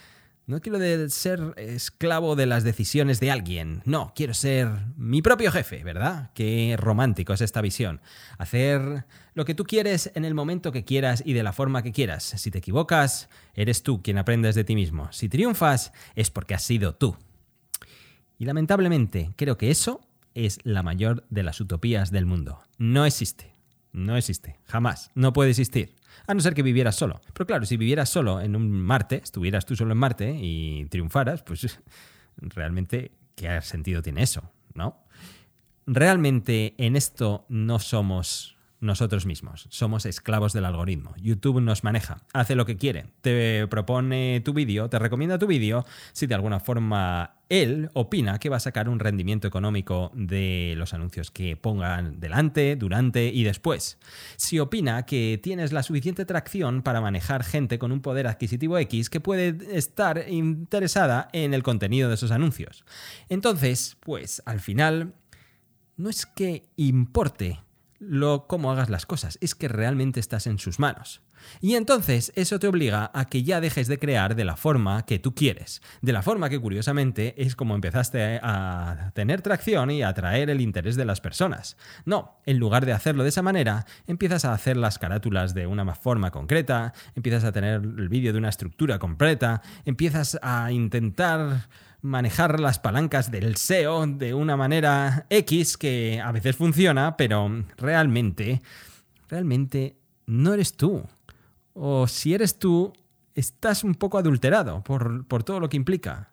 No 0.48 0.62
quiero 0.62 0.80
ser 1.10 1.56
esclavo 1.58 2.36
de 2.36 2.46
las 2.46 2.64
decisiones 2.64 3.20
de 3.20 3.32
alguien. 3.32 3.82
No, 3.86 4.14
quiero 4.16 4.36
ser 4.36 4.70
mi 4.96 5.24
propio 5.24 5.52
jefe, 5.52 5.84
¿verdad? 5.84 6.30
Qué 6.36 6.76
romántico 6.78 7.34
es 7.34 7.42
esta 7.42 7.62
visión. 7.62 8.00
Hacer 8.38 9.06
lo 9.34 9.44
que 9.44 9.56
tú 9.56 9.64
quieres 9.64 10.12
en 10.14 10.24
el 10.24 10.36
momento 10.36 10.72
que 10.72 10.86
quieras 10.86 11.24
y 11.26 11.34
de 11.34 11.42
la 11.42 11.52
forma 11.52 11.82
que 11.82 11.92
quieras. 11.92 12.24
Si 12.38 12.52
te 12.52 12.60
equivocas, 12.60 13.28
eres 13.56 13.82
tú 13.82 14.04
quien 14.04 14.20
aprendes 14.20 14.54
de 14.54 14.64
ti 14.64 14.76
mismo. 14.76 15.12
Si 15.12 15.30
triunfas, 15.30 15.92
es 16.14 16.30
porque 16.30 16.54
has 16.54 16.64
sido 16.64 16.94
tú. 16.94 17.18
Y 18.38 18.46
lamentablemente, 18.46 19.34
creo 19.38 19.58
que 19.58 19.72
eso 19.72 20.02
es 20.36 20.60
la 20.64 20.84
mayor 20.84 21.26
de 21.32 21.42
las 21.42 21.60
utopías 21.60 22.12
del 22.12 22.28
mundo. 22.28 22.62
No 22.78 23.06
existe. 23.06 23.52
No 23.94 24.16
existe. 24.16 24.60
Jamás. 24.66 25.10
No 25.16 25.34
puede 25.34 25.50
existir. 25.50 25.96
A 26.28 26.34
no 26.34 26.40
ser 26.42 26.54
que 26.54 26.64
vivieras 26.64 26.96
solo. 26.96 27.22
Pero 27.34 27.46
claro, 27.46 27.66
si 27.66 27.78
vivieras 27.78 28.10
solo 28.10 28.42
en 28.42 28.56
un 28.56 28.72
Marte, 28.72 29.22
estuvieras 29.24 29.66
tú 29.66 29.76
solo 29.76 29.92
en 29.92 29.98
Marte 29.98 30.38
y 30.40 30.86
triunfaras, 30.86 31.44
pues 31.44 31.80
realmente, 32.38 33.12
¿qué 33.36 33.62
sentido 33.62 34.02
tiene 34.02 34.24
eso? 34.24 34.52
¿No? 34.74 35.06
Realmente 35.88 36.74
en 36.78 36.96
esto 36.96 37.46
no 37.50 37.80
somos 37.80 38.55
nosotros 38.86 39.26
mismos. 39.26 39.68
Somos 39.70 40.06
esclavos 40.06 40.54
del 40.54 40.66
algoritmo. 40.66 41.14
YouTube 41.18 41.62
nos 41.62 41.84
maneja, 41.84 42.24
hace 42.34 42.56
lo 42.56 42.66
que 42.66 42.78
quiere, 42.78 43.08
te 43.22 43.68
propone 43.68 44.42
tu 44.44 44.54
vídeo, 44.54 44.90
te 44.90 45.00
recomienda 45.00 45.40
tu 45.40 45.48
vídeo 45.48 45.86
si 46.14 46.28
de 46.28 46.36
alguna 46.36 46.60
forma 46.60 47.36
él 47.50 47.90
opina 47.94 48.40
que 48.40 48.50
va 48.50 48.58
a 48.58 48.60
sacar 48.60 48.90
un 48.90 49.00
rendimiento 49.00 49.48
económico 49.48 50.12
de 50.16 50.74
los 50.78 50.94
anuncios 50.94 51.30
que 51.30 51.56
pongan 51.56 52.20
delante, 52.20 52.76
durante 52.76 53.28
y 53.28 53.44
después. 53.44 54.00
Si 54.36 54.60
opina 54.60 55.06
que 55.06 55.40
tienes 55.42 55.72
la 55.72 55.84
suficiente 55.84 56.26
tracción 56.26 56.82
para 56.82 57.02
manejar 57.02 57.44
gente 57.44 57.78
con 57.78 57.92
un 57.92 58.02
poder 58.02 58.28
adquisitivo 58.28 58.78
X 58.80 59.10
que 59.10 59.20
puede 59.20 59.78
estar 59.78 60.26
interesada 60.30 61.30
en 61.34 61.54
el 61.54 61.64
contenido 61.64 62.10
de 62.10 62.16
esos 62.16 62.32
anuncios. 62.32 62.84
Entonces, 63.30 63.98
pues 64.00 64.42
al 64.46 64.60
final, 64.60 65.14
no 65.98 66.10
es 66.10 66.26
que 66.26 66.64
importe 66.78 67.60
lo 68.00 68.48
cómo 68.48 68.72
hagas 68.72 68.90
las 68.90 69.06
cosas, 69.06 69.38
es 69.42 69.56
que 69.56 69.68
realmente 69.68 70.20
estás 70.20 70.48
en 70.48 70.60
sus 70.60 70.80
manos. 70.80 71.22
Y 71.62 71.76
entonces 71.76 72.32
eso 72.36 72.60
te 72.60 72.68
obliga 72.68 73.12
a 73.14 73.26
que 73.26 73.44
ya 73.44 73.62
dejes 73.62 73.88
de 73.88 74.00
crear 74.00 74.36
de 74.36 74.46
la 74.46 74.56
forma 74.56 75.06
que 75.06 75.20
tú 75.20 75.36
quieres, 75.36 75.82
de 76.02 76.14
la 76.14 76.22
forma 76.22 76.50
que 76.50 76.60
curiosamente 76.60 77.42
es 77.42 77.56
como 77.56 77.76
empezaste 77.76 78.40
a 78.42 79.12
tener 79.14 79.42
tracción 79.42 79.92
y 79.92 80.02
a 80.02 80.10
atraer 80.10 80.50
el 80.50 80.62
interés 80.62 80.96
de 80.96 81.06
las 81.06 81.22
personas. 81.22 81.78
No, 82.06 82.40
en 82.46 82.58
lugar 82.58 82.86
de 82.86 82.94
hacerlo 82.94 83.24
de 83.24 83.30
esa 83.30 83.42
manera, 83.42 83.86
empiezas 84.08 84.46
a 84.46 84.54
hacer 84.54 84.78
las 84.78 84.98
carátulas 84.98 85.54
de 85.54 85.68
una 85.68 85.94
forma 85.96 86.32
concreta, 86.32 86.94
empiezas 87.16 87.44
a 87.44 87.52
tener 87.52 87.76
el 87.76 88.10
vídeo 88.10 88.34
de 88.34 88.40
una 88.40 88.50
estructura 88.50 89.00
completa, 89.00 89.62
empiezas 89.86 90.40
a 90.42 90.72
intentar 90.72 91.68
manejar 92.06 92.60
las 92.60 92.78
palancas 92.78 93.32
del 93.32 93.58
SEO 93.58 94.06
de 94.06 94.34
una 94.36 94.56
manera 94.56 95.26
X 95.30 95.76
que 95.76 96.22
a 96.24 96.32
veces 96.32 96.56
funciona, 96.56 97.18
pero 97.18 97.64
realmente, 97.78 98.62
realmente 99.28 99.98
no 100.28 100.54
eres 100.54 100.78
tú. 100.78 101.04
O 101.74 102.08
si 102.08 102.34
eres 102.34 102.60
tú, 102.60 102.94
estás 103.34 103.84
un 103.84 103.96
poco 103.96 104.20
adulterado 104.20 104.84
por, 104.84 105.26
por 105.26 105.44
todo 105.44 105.60
lo 105.60 105.68
que 105.68 105.78
implica. 105.78 106.30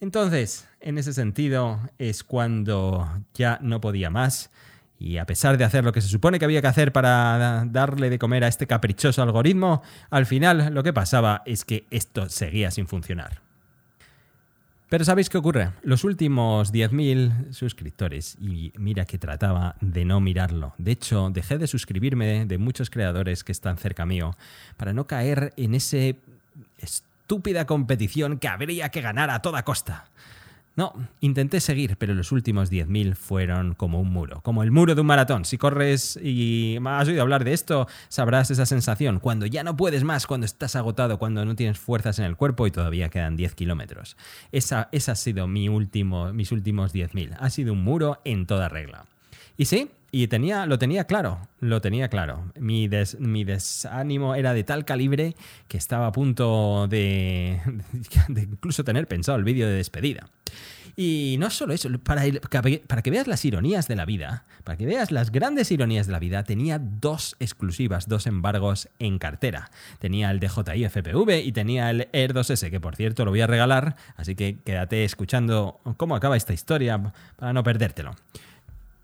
Entonces, 0.00 0.66
en 0.80 0.96
ese 0.96 1.12
sentido, 1.12 1.80
es 1.98 2.24
cuando 2.24 3.06
ya 3.34 3.58
no 3.60 3.80
podía 3.80 4.08
más. 4.08 4.50
Y 4.98 5.18
a 5.18 5.26
pesar 5.26 5.58
de 5.58 5.64
hacer 5.64 5.84
lo 5.84 5.92
que 5.92 6.00
se 6.00 6.08
supone 6.08 6.38
que 6.38 6.46
había 6.46 6.62
que 6.62 6.66
hacer 6.66 6.92
para 6.92 7.64
darle 7.66 8.08
de 8.10 8.18
comer 8.18 8.42
a 8.42 8.48
este 8.48 8.66
caprichoso 8.66 9.22
algoritmo, 9.22 9.82
al 10.10 10.24
final 10.24 10.72
lo 10.72 10.82
que 10.82 10.92
pasaba 10.94 11.42
es 11.44 11.64
que 11.64 11.86
esto 11.90 12.28
seguía 12.30 12.70
sin 12.70 12.88
funcionar. 12.88 13.47
Pero 14.88 15.04
¿sabéis 15.04 15.28
qué 15.28 15.36
ocurre? 15.36 15.72
Los 15.82 16.04
últimos 16.04 16.72
10.000 16.72 17.52
suscriptores, 17.52 18.36
y 18.40 18.72
mira 18.78 19.04
que 19.04 19.18
trataba 19.18 19.76
de 19.82 20.06
no 20.06 20.18
mirarlo. 20.20 20.74
De 20.78 20.92
hecho, 20.92 21.28
dejé 21.30 21.58
de 21.58 21.66
suscribirme 21.66 22.46
de 22.46 22.58
muchos 22.58 22.88
creadores 22.88 23.44
que 23.44 23.52
están 23.52 23.76
cerca 23.76 24.06
mío 24.06 24.34
para 24.78 24.94
no 24.94 25.06
caer 25.06 25.52
en 25.58 25.74
ese 25.74 26.16
estúpida 26.78 27.66
competición 27.66 28.38
que 28.38 28.48
habría 28.48 28.88
que 28.88 29.02
ganar 29.02 29.28
a 29.28 29.42
toda 29.42 29.62
costa. 29.62 30.06
No, 30.78 30.94
intenté 31.20 31.58
seguir, 31.58 31.96
pero 31.96 32.14
los 32.14 32.30
últimos 32.30 32.70
10.000 32.70 33.16
fueron 33.16 33.74
como 33.74 34.00
un 34.00 34.12
muro, 34.12 34.40
como 34.42 34.62
el 34.62 34.70
muro 34.70 34.94
de 34.94 35.00
un 35.00 35.08
maratón. 35.08 35.44
Si 35.44 35.58
corres 35.58 36.16
y 36.22 36.78
has 36.84 37.08
oído 37.08 37.20
hablar 37.20 37.42
de 37.42 37.52
esto, 37.52 37.88
sabrás 38.08 38.52
esa 38.52 38.64
sensación, 38.64 39.18
cuando 39.18 39.44
ya 39.46 39.64
no 39.64 39.76
puedes 39.76 40.04
más, 40.04 40.28
cuando 40.28 40.44
estás 40.44 40.76
agotado, 40.76 41.18
cuando 41.18 41.44
no 41.44 41.56
tienes 41.56 41.80
fuerzas 41.80 42.20
en 42.20 42.26
el 42.26 42.36
cuerpo 42.36 42.64
y 42.68 42.70
todavía 42.70 43.08
quedan 43.08 43.34
10 43.34 43.56
kilómetros. 43.56 44.16
Esa, 44.52 44.88
esa 44.92 45.10
ha 45.10 45.16
sido 45.16 45.48
mi 45.48 45.68
último, 45.68 46.32
mis 46.32 46.52
últimos 46.52 46.94
10.000. 46.94 47.36
Ha 47.40 47.50
sido 47.50 47.72
un 47.72 47.82
muro 47.82 48.20
en 48.24 48.46
toda 48.46 48.68
regla. 48.68 49.06
Y 49.56 49.64
sí, 49.64 49.90
y 50.10 50.26
tenía, 50.28 50.66
lo 50.66 50.78
tenía 50.78 51.04
claro, 51.04 51.48
lo 51.60 51.80
tenía 51.80 52.08
claro. 52.08 52.50
Mi, 52.58 52.88
mi, 53.18 53.44
desánimo 53.44 54.34
era 54.34 54.54
de 54.54 54.64
tal 54.64 54.84
calibre 54.84 55.34
que 55.68 55.76
estaba 55.76 56.06
a 56.06 56.12
punto 56.12 56.86
de, 56.88 57.60
de 58.28 58.42
incluso 58.42 58.84
tener 58.84 59.06
pensado 59.06 59.36
el 59.36 59.44
vídeo 59.44 59.66
de 59.66 59.74
despedida. 59.74 60.28
Y 61.00 61.36
no 61.38 61.48
solo 61.50 61.74
eso, 61.74 61.88
para, 62.00 62.24
para, 62.88 63.02
que 63.02 63.10
veas 63.12 63.28
las 63.28 63.44
ironías 63.44 63.86
de 63.86 63.94
la 63.94 64.04
vida, 64.04 64.42
para 64.64 64.76
que 64.76 64.84
veas 64.84 65.12
las 65.12 65.30
grandes 65.30 65.70
ironías 65.70 66.06
de 66.06 66.12
la 66.12 66.18
vida, 66.18 66.42
tenía 66.42 66.80
dos 66.80 67.36
exclusivas, 67.38 68.08
dos 68.08 68.26
embargos 68.26 68.88
en 68.98 69.20
cartera. 69.20 69.70
Tenía 70.00 70.28
el 70.32 70.40
DJI 70.40 70.88
FPV 70.88 71.44
y 71.44 71.52
tenía 71.52 71.90
el 71.90 72.08
Air 72.12 72.34
2S, 72.34 72.68
que 72.70 72.80
por 72.80 72.96
cierto 72.96 73.24
lo 73.24 73.30
voy 73.30 73.42
a 73.42 73.46
regalar, 73.46 73.94
así 74.16 74.34
que 74.34 74.58
quédate 74.64 75.04
escuchando 75.04 75.80
cómo 75.98 76.16
acaba 76.16 76.36
esta 76.36 76.52
historia 76.52 77.12
para 77.36 77.52
no 77.52 77.62
perdértelo. 77.62 78.16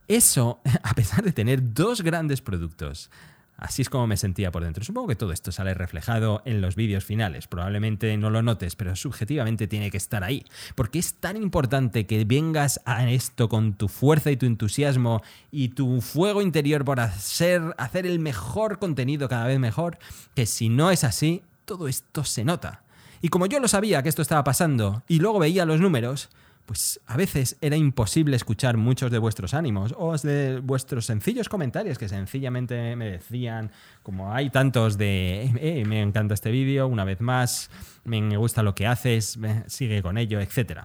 Eso, 0.09 0.61
a 0.83 0.95
pesar 0.95 1.23
de 1.25 1.33
tener 1.33 1.75
dos 1.75 2.03
grandes 2.03 2.41
productos, 2.41 3.11
Así 3.57 3.83
es 3.83 3.89
como 3.89 4.07
me 4.07 4.17
sentía 4.17 4.51
por 4.51 4.65
dentro. 4.65 4.85
Supongo 4.85 5.09
que 5.09 5.17
todo 5.17 5.33
esto 5.33 5.53
sale 5.53 5.75
reflejado 5.75 6.43
en 6.45 6.61
los 6.61 6.75
vídeos 6.75 7.05
finales. 7.05 7.47
Probablemente 7.47 8.17
no 8.17 8.29
lo 8.29 8.43
notes, 8.43 8.75
pero 8.75 8.97
subjetivamente 8.97 9.69
tiene 9.69 9.91
que 9.91 9.97
estar 9.97 10.25
ahí. 10.25 10.45
Porque 10.75 10.99
es 10.99 11.15
tan 11.15 11.37
importante 11.37 12.07
que 12.07 12.25
vengas 12.25 12.81
a 12.85 13.09
esto 13.09 13.49
con 13.49 13.75
tu 13.75 13.89
fuerza 13.89 14.31
y 14.31 14.37
tu 14.37 14.47
entusiasmo 14.47 15.23
y 15.53 15.69
tu 15.69 16.01
fuego 16.01 16.43
interior 16.43 16.85
por 16.85 16.99
hacer, 16.99 17.63
hacer 17.79 18.07
el 18.07 18.19
mejor 18.19 18.79
contenido 18.81 19.29
cada 19.29 19.47
vez 19.47 19.61
mejor, 19.61 19.99
que 20.35 20.47
si 20.47 20.69
no 20.69 20.91
es 20.91 21.05
así, 21.05 21.43
todo 21.65 21.87
esto 21.87 22.25
se 22.25 22.45
nota. 22.45 22.83
Y 23.23 23.29
como 23.29 23.47
yo 23.47 23.61
lo 23.61 23.69
sabía 23.69 24.03
que 24.03 24.09
esto 24.09 24.21
estaba 24.21 24.45
pasando 24.45 25.05
y 25.07 25.21
luego 25.21 25.39
veía 25.39 25.65
los 25.65 25.81
números, 25.81 26.29
pues 26.67 27.01
a 27.07 27.17
veces 27.17 27.57
era 27.61 27.77
imposible 27.77 28.37
escuchar 28.37 28.77
muchos 28.77 29.11
de 29.11 29.19
vuestros 29.19 29.55
ánimos 29.55 29.95
o 29.99 30.17
de 30.17 30.61
vuestros 30.61 31.07
sencillos 31.07 31.49
comentarios 31.49 31.99
que 31.99 32.09
sencillamente 32.09 32.97
me 32.97 33.11
decían, 33.11 33.71
como 34.03 34.33
hay 34.33 34.51
tantos 34.51 34.97
de, 34.97 35.51
eh, 35.61 35.85
me 35.87 36.01
encanta 36.01 36.35
este 36.35 36.51
vídeo, 36.51 36.87
una 36.87 37.05
vez 37.05 37.21
más, 37.21 37.71
me 38.05 38.37
gusta 38.37 38.63
lo 38.63 38.75
que 38.75 38.87
haces, 38.87 39.39
sigue 39.67 40.03
con 40.03 40.17
ello, 40.17 40.41
etc. 40.41 40.85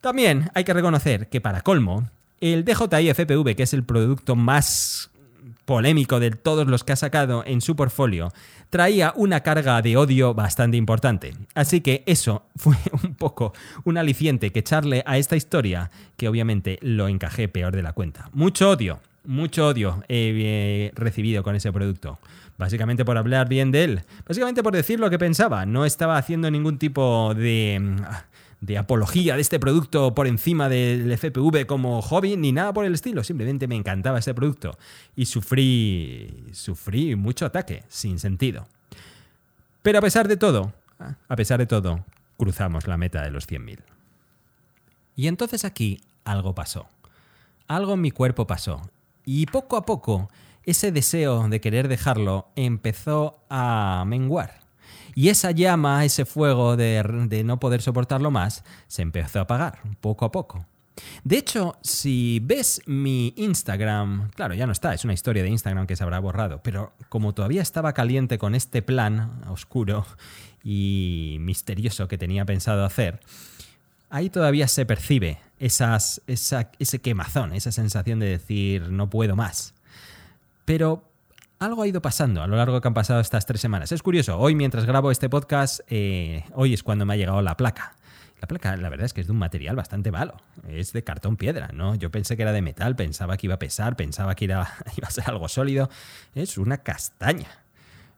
También 0.00 0.50
hay 0.54 0.64
que 0.64 0.74
reconocer 0.74 1.28
que 1.28 1.40
para 1.40 1.62
colmo, 1.62 2.08
el 2.40 2.64
DJI 2.64 3.14
FPV, 3.14 3.54
que 3.54 3.62
es 3.62 3.72
el 3.72 3.84
producto 3.84 4.34
más 4.34 5.11
polémico 5.64 6.20
de 6.20 6.30
todos 6.30 6.66
los 6.66 6.84
que 6.84 6.92
ha 6.92 6.96
sacado 6.96 7.44
en 7.46 7.60
su 7.60 7.76
portfolio, 7.76 8.32
traía 8.70 9.12
una 9.16 9.40
carga 9.40 9.80
de 9.82 9.96
odio 9.96 10.34
bastante 10.34 10.76
importante. 10.76 11.34
Así 11.54 11.80
que 11.80 12.02
eso 12.06 12.46
fue 12.56 12.76
un 13.02 13.14
poco 13.14 13.52
un 13.84 13.98
aliciente 13.98 14.50
que 14.50 14.60
echarle 14.60 15.02
a 15.06 15.18
esta 15.18 15.36
historia, 15.36 15.90
que 16.16 16.28
obviamente 16.28 16.78
lo 16.82 17.08
encajé 17.08 17.48
peor 17.48 17.74
de 17.74 17.82
la 17.82 17.92
cuenta. 17.92 18.28
Mucho 18.32 18.70
odio, 18.70 19.00
mucho 19.24 19.68
odio 19.68 20.02
he 20.08 20.92
recibido 20.94 21.42
con 21.42 21.54
ese 21.54 21.72
producto. 21.72 22.18
Básicamente 22.58 23.04
por 23.04 23.18
hablar 23.18 23.48
bien 23.48 23.72
de 23.72 23.84
él. 23.84 24.00
Básicamente 24.26 24.62
por 24.62 24.72
decir 24.72 25.00
lo 25.00 25.10
que 25.10 25.18
pensaba. 25.18 25.66
No 25.66 25.84
estaba 25.84 26.16
haciendo 26.16 26.50
ningún 26.50 26.78
tipo 26.78 27.34
de 27.34 27.96
de 28.62 28.78
apología 28.78 29.34
de 29.34 29.42
este 29.42 29.58
producto 29.58 30.14
por 30.14 30.28
encima 30.28 30.68
del 30.68 31.12
FPV 31.18 31.66
como 31.66 32.00
hobby, 32.00 32.36
ni 32.36 32.52
nada 32.52 32.72
por 32.72 32.84
el 32.84 32.94
estilo. 32.94 33.24
Simplemente 33.24 33.66
me 33.66 33.74
encantaba 33.74 34.20
este 34.20 34.34
producto 34.34 34.78
y 35.16 35.26
sufrí, 35.26 36.44
sufrí 36.52 37.16
mucho 37.16 37.44
ataque, 37.44 37.82
sin 37.88 38.20
sentido. 38.20 38.66
Pero 39.82 39.98
a 39.98 40.00
pesar 40.00 40.28
de 40.28 40.36
todo, 40.36 40.72
a 41.28 41.36
pesar 41.36 41.58
de 41.58 41.66
todo, 41.66 42.04
cruzamos 42.38 42.86
la 42.86 42.96
meta 42.96 43.22
de 43.22 43.32
los 43.32 43.48
100.000. 43.48 43.80
Y 45.16 45.26
entonces 45.26 45.64
aquí 45.64 46.00
algo 46.24 46.54
pasó. 46.54 46.86
Algo 47.66 47.94
en 47.94 48.00
mi 48.00 48.12
cuerpo 48.12 48.46
pasó. 48.46 48.80
Y 49.24 49.46
poco 49.46 49.76
a 49.76 49.84
poco, 49.84 50.30
ese 50.62 50.92
deseo 50.92 51.48
de 51.48 51.60
querer 51.60 51.88
dejarlo 51.88 52.46
empezó 52.54 53.40
a 53.50 54.04
menguar. 54.06 54.61
Y 55.14 55.28
esa 55.28 55.50
llama, 55.50 56.04
ese 56.04 56.24
fuego 56.24 56.76
de, 56.76 57.42
no 57.44 57.60
poder 57.60 57.82
soportarlo 57.82 58.30
más, 58.30 58.64
se 58.88 59.02
empezó 59.02 59.40
a 59.40 59.42
apagar 59.42 59.78
poco 60.00 60.24
a 60.24 60.32
poco. 60.32 60.66
De 61.24 61.38
hecho, 61.38 61.76
si 61.82 62.40
ves 62.42 62.82
mi 62.86 63.32
Instagram, 63.36 64.30
claro, 64.30 64.54
ya 64.54 64.66
no 64.66 64.72
está, 64.72 64.92
es 64.92 65.04
una 65.04 65.14
historia 65.14 65.42
de 65.42 65.48
Instagram 65.48 65.86
que 65.86 65.96
se 65.96 66.04
habrá 66.04 66.20
borrado, 66.20 66.60
pero 66.62 66.92
como 67.08 67.32
todavía 67.32 67.62
estaba 67.62 67.94
caliente 67.94 68.36
con 68.38 68.54
este 68.54 68.82
plan 68.82 69.42
oscuro 69.48 70.04
y 70.62 71.38
misterioso 71.40 72.08
que 72.08 72.18
tenía 72.18 72.44
pensado 72.44 72.84
hacer, 72.84 73.20
ahí 74.10 74.28
todavía 74.28 74.68
se 74.68 74.84
percibe 74.84 75.38
esas, 75.58 76.20
ese 76.26 76.98
quemazón, 77.00 77.54
esa 77.54 77.72
sensación 77.72 78.18
de 78.18 78.26
decir 78.26 78.90
no 78.90 79.08
puedo 79.08 79.34
más. 79.34 79.74
Pero 80.64 81.02
algo 81.62 81.82
ha 81.82 81.86
ido 81.86 82.02
pasando 82.02 82.42
a 82.42 82.46
lo 82.46 82.56
largo 82.56 82.80
que 82.80 82.88
han 82.88 82.94
pasado 82.94 83.20
estas 83.20 83.46
tres 83.46 83.60
semanas. 83.60 83.92
Es 83.92 84.02
curioso, 84.02 84.38
hoy 84.38 84.54
mientras 84.54 84.84
grabo 84.84 85.10
este 85.10 85.28
podcast, 85.28 85.80
eh, 85.88 86.44
hoy 86.54 86.74
es 86.74 86.82
cuando 86.82 87.06
me 87.06 87.14
ha 87.14 87.16
llegado 87.16 87.40
la 87.42 87.56
placa. 87.56 87.96
La 88.40 88.48
placa, 88.48 88.76
la 88.76 88.88
verdad 88.88 89.06
es 89.06 89.12
que 89.12 89.20
es 89.20 89.28
de 89.28 89.32
un 89.32 89.38
material 89.38 89.76
bastante 89.76 90.10
malo. 90.10 90.36
Es 90.68 90.92
de 90.92 91.04
cartón 91.04 91.36
piedra, 91.36 91.70
¿no? 91.72 91.94
Yo 91.94 92.10
pensé 92.10 92.36
que 92.36 92.42
era 92.42 92.52
de 92.52 92.60
metal, 92.60 92.96
pensaba 92.96 93.36
que 93.36 93.46
iba 93.46 93.54
a 93.54 93.58
pesar, 93.60 93.94
pensaba 93.94 94.34
que 94.34 94.44
iba 94.46 94.62
a 94.62 95.10
ser 95.10 95.24
algo 95.28 95.48
sólido. 95.48 95.88
Es 96.34 96.58
una 96.58 96.78
castaña. 96.78 97.48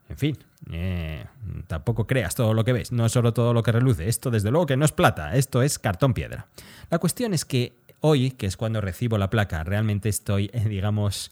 En 0.09 0.17
fin, 0.17 0.37
eh, 0.71 1.25
tampoco 1.67 2.05
creas 2.07 2.35
todo 2.35 2.53
lo 2.53 2.63
que 2.63 2.73
ves, 2.73 2.91
no 2.91 3.09
solo 3.09 3.33
todo 3.33 3.53
lo 3.53 3.61
que 3.61 3.71
reluce. 3.71 4.07
Esto, 4.07 4.31
desde 4.31 4.51
luego, 4.51 4.65
que 4.65 4.77
no 4.77 4.85
es 4.85 4.91
plata, 4.91 5.35
esto 5.35 5.61
es 5.61 5.79
cartón 5.79 6.13
piedra. 6.13 6.47
La 6.89 6.99
cuestión 6.99 7.33
es 7.33 7.45
que 7.45 7.77
hoy, 8.01 8.31
que 8.31 8.45
es 8.47 8.57
cuando 8.57 8.81
recibo 8.81 9.17
la 9.17 9.29
placa, 9.29 9.63
realmente 9.63 10.09
estoy, 10.09 10.47
digamos, 10.67 11.31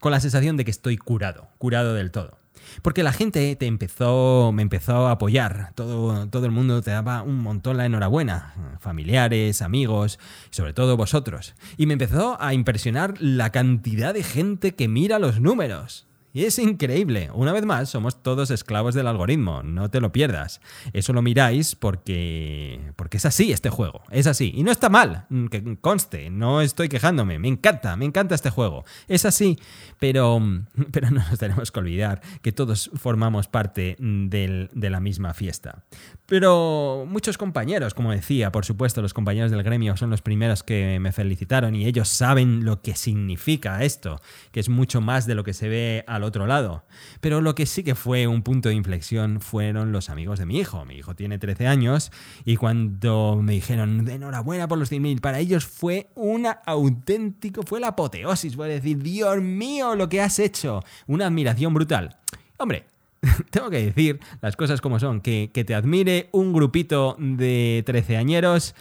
con 0.00 0.12
la 0.12 0.20
sensación 0.20 0.56
de 0.56 0.64
que 0.64 0.70
estoy 0.70 0.96
curado, 0.96 1.48
curado 1.58 1.94
del 1.94 2.10
todo. 2.10 2.38
Porque 2.82 3.02
la 3.02 3.12
gente 3.12 3.54
te 3.56 3.66
empezó, 3.66 4.52
me 4.52 4.62
empezó 4.62 5.06
a 5.06 5.12
apoyar, 5.12 5.72
todo, 5.74 6.28
todo 6.28 6.46
el 6.46 6.52
mundo 6.52 6.82
te 6.82 6.90
daba 6.90 7.22
un 7.22 7.38
montón 7.38 7.76
la 7.76 7.86
enhorabuena, 7.86 8.54
familiares, 8.80 9.62
amigos, 9.62 10.18
sobre 10.50 10.72
todo 10.72 10.96
vosotros. 10.96 11.54
Y 11.76 11.86
me 11.86 11.94
empezó 11.94 12.40
a 12.40 12.54
impresionar 12.54 13.14
la 13.20 13.50
cantidad 13.50 14.14
de 14.14 14.22
gente 14.22 14.74
que 14.74 14.88
mira 14.88 15.18
los 15.18 15.40
números. 15.40 16.06
Y 16.32 16.44
es 16.44 16.58
increíble. 16.58 17.30
Una 17.34 17.52
vez 17.52 17.64
más, 17.64 17.88
somos 17.88 18.22
todos 18.22 18.50
esclavos 18.50 18.94
del 18.94 19.08
algoritmo. 19.08 19.62
No 19.64 19.90
te 19.90 20.00
lo 20.00 20.12
pierdas. 20.12 20.60
Eso 20.92 21.12
lo 21.12 21.22
miráis 21.22 21.74
porque. 21.74 22.92
porque 22.96 23.16
es 23.16 23.26
así 23.26 23.52
este 23.52 23.68
juego. 23.68 24.02
Es 24.10 24.26
así. 24.26 24.52
Y 24.54 24.62
no 24.62 24.70
está 24.70 24.88
mal. 24.88 25.26
Que 25.50 25.76
conste. 25.80 26.30
No 26.30 26.60
estoy 26.60 26.88
quejándome. 26.88 27.38
Me 27.38 27.48
encanta. 27.48 27.96
Me 27.96 28.04
encanta 28.04 28.34
este 28.34 28.50
juego. 28.50 28.84
Es 29.08 29.24
así. 29.24 29.58
Pero. 29.98 30.40
Pero 30.92 31.10
no 31.10 31.20
nos 31.28 31.38
tenemos 31.38 31.72
que 31.72 31.80
olvidar 31.80 32.20
que 32.42 32.52
todos 32.52 32.90
formamos 32.94 33.48
parte 33.48 33.96
de 33.98 34.90
la 34.90 35.00
misma 35.00 35.34
fiesta. 35.34 35.84
Pero 36.26 37.06
muchos 37.08 37.36
compañeros, 37.38 37.92
como 37.92 38.12
decía, 38.12 38.52
por 38.52 38.64
supuesto, 38.64 39.02
los 39.02 39.12
compañeros 39.12 39.50
del 39.50 39.64
gremio 39.64 39.96
son 39.96 40.10
los 40.10 40.22
primeros 40.22 40.62
que 40.62 40.98
me 41.00 41.10
felicitaron 41.10 41.74
y 41.74 41.86
ellos 41.86 42.08
saben 42.08 42.64
lo 42.64 42.82
que 42.82 42.94
significa 42.94 43.82
esto, 43.82 44.20
que 44.52 44.60
es 44.60 44.68
mucho 44.68 45.00
más 45.00 45.26
de 45.26 45.34
lo 45.34 45.42
que 45.42 45.54
se 45.54 45.68
ve 45.68 46.04
a 46.06 46.19
otro 46.24 46.46
lado. 46.46 46.84
Pero 47.20 47.40
lo 47.40 47.54
que 47.54 47.66
sí 47.66 47.82
que 47.82 47.94
fue 47.94 48.26
un 48.26 48.42
punto 48.42 48.68
de 48.68 48.74
inflexión 48.74 49.40
fueron 49.40 49.92
los 49.92 50.10
amigos 50.10 50.38
de 50.38 50.46
mi 50.46 50.58
hijo. 50.58 50.84
Mi 50.84 50.94
hijo 50.94 51.14
tiene 51.14 51.38
13 51.38 51.66
años 51.66 52.12
y 52.44 52.56
cuando 52.56 53.40
me 53.42 53.52
dijeron 53.52 54.08
enhorabuena 54.08 54.68
por 54.68 54.78
los 54.78 54.90
100.000, 54.90 55.20
para 55.20 55.38
ellos 55.38 55.64
fue 55.64 56.08
una 56.14 56.50
auténtico, 56.66 57.62
fue 57.62 57.80
la 57.80 57.88
apoteosis, 57.88 58.56
fue 58.56 58.68
decir, 58.68 59.02
Dios 59.02 59.40
mío, 59.40 59.94
lo 59.96 60.08
que 60.08 60.20
has 60.20 60.38
hecho. 60.38 60.82
Una 61.06 61.26
admiración 61.26 61.74
brutal. 61.74 62.16
Hombre, 62.56 62.84
tengo 63.50 63.70
que 63.70 63.84
decir 63.84 64.20
las 64.40 64.56
cosas 64.56 64.80
como 64.80 64.98
son, 64.98 65.20
que, 65.20 65.50
que 65.52 65.64
te 65.64 65.74
admire 65.74 66.28
un 66.32 66.52
grupito 66.52 67.16
de 67.18 67.82
treceañeros 67.86 68.74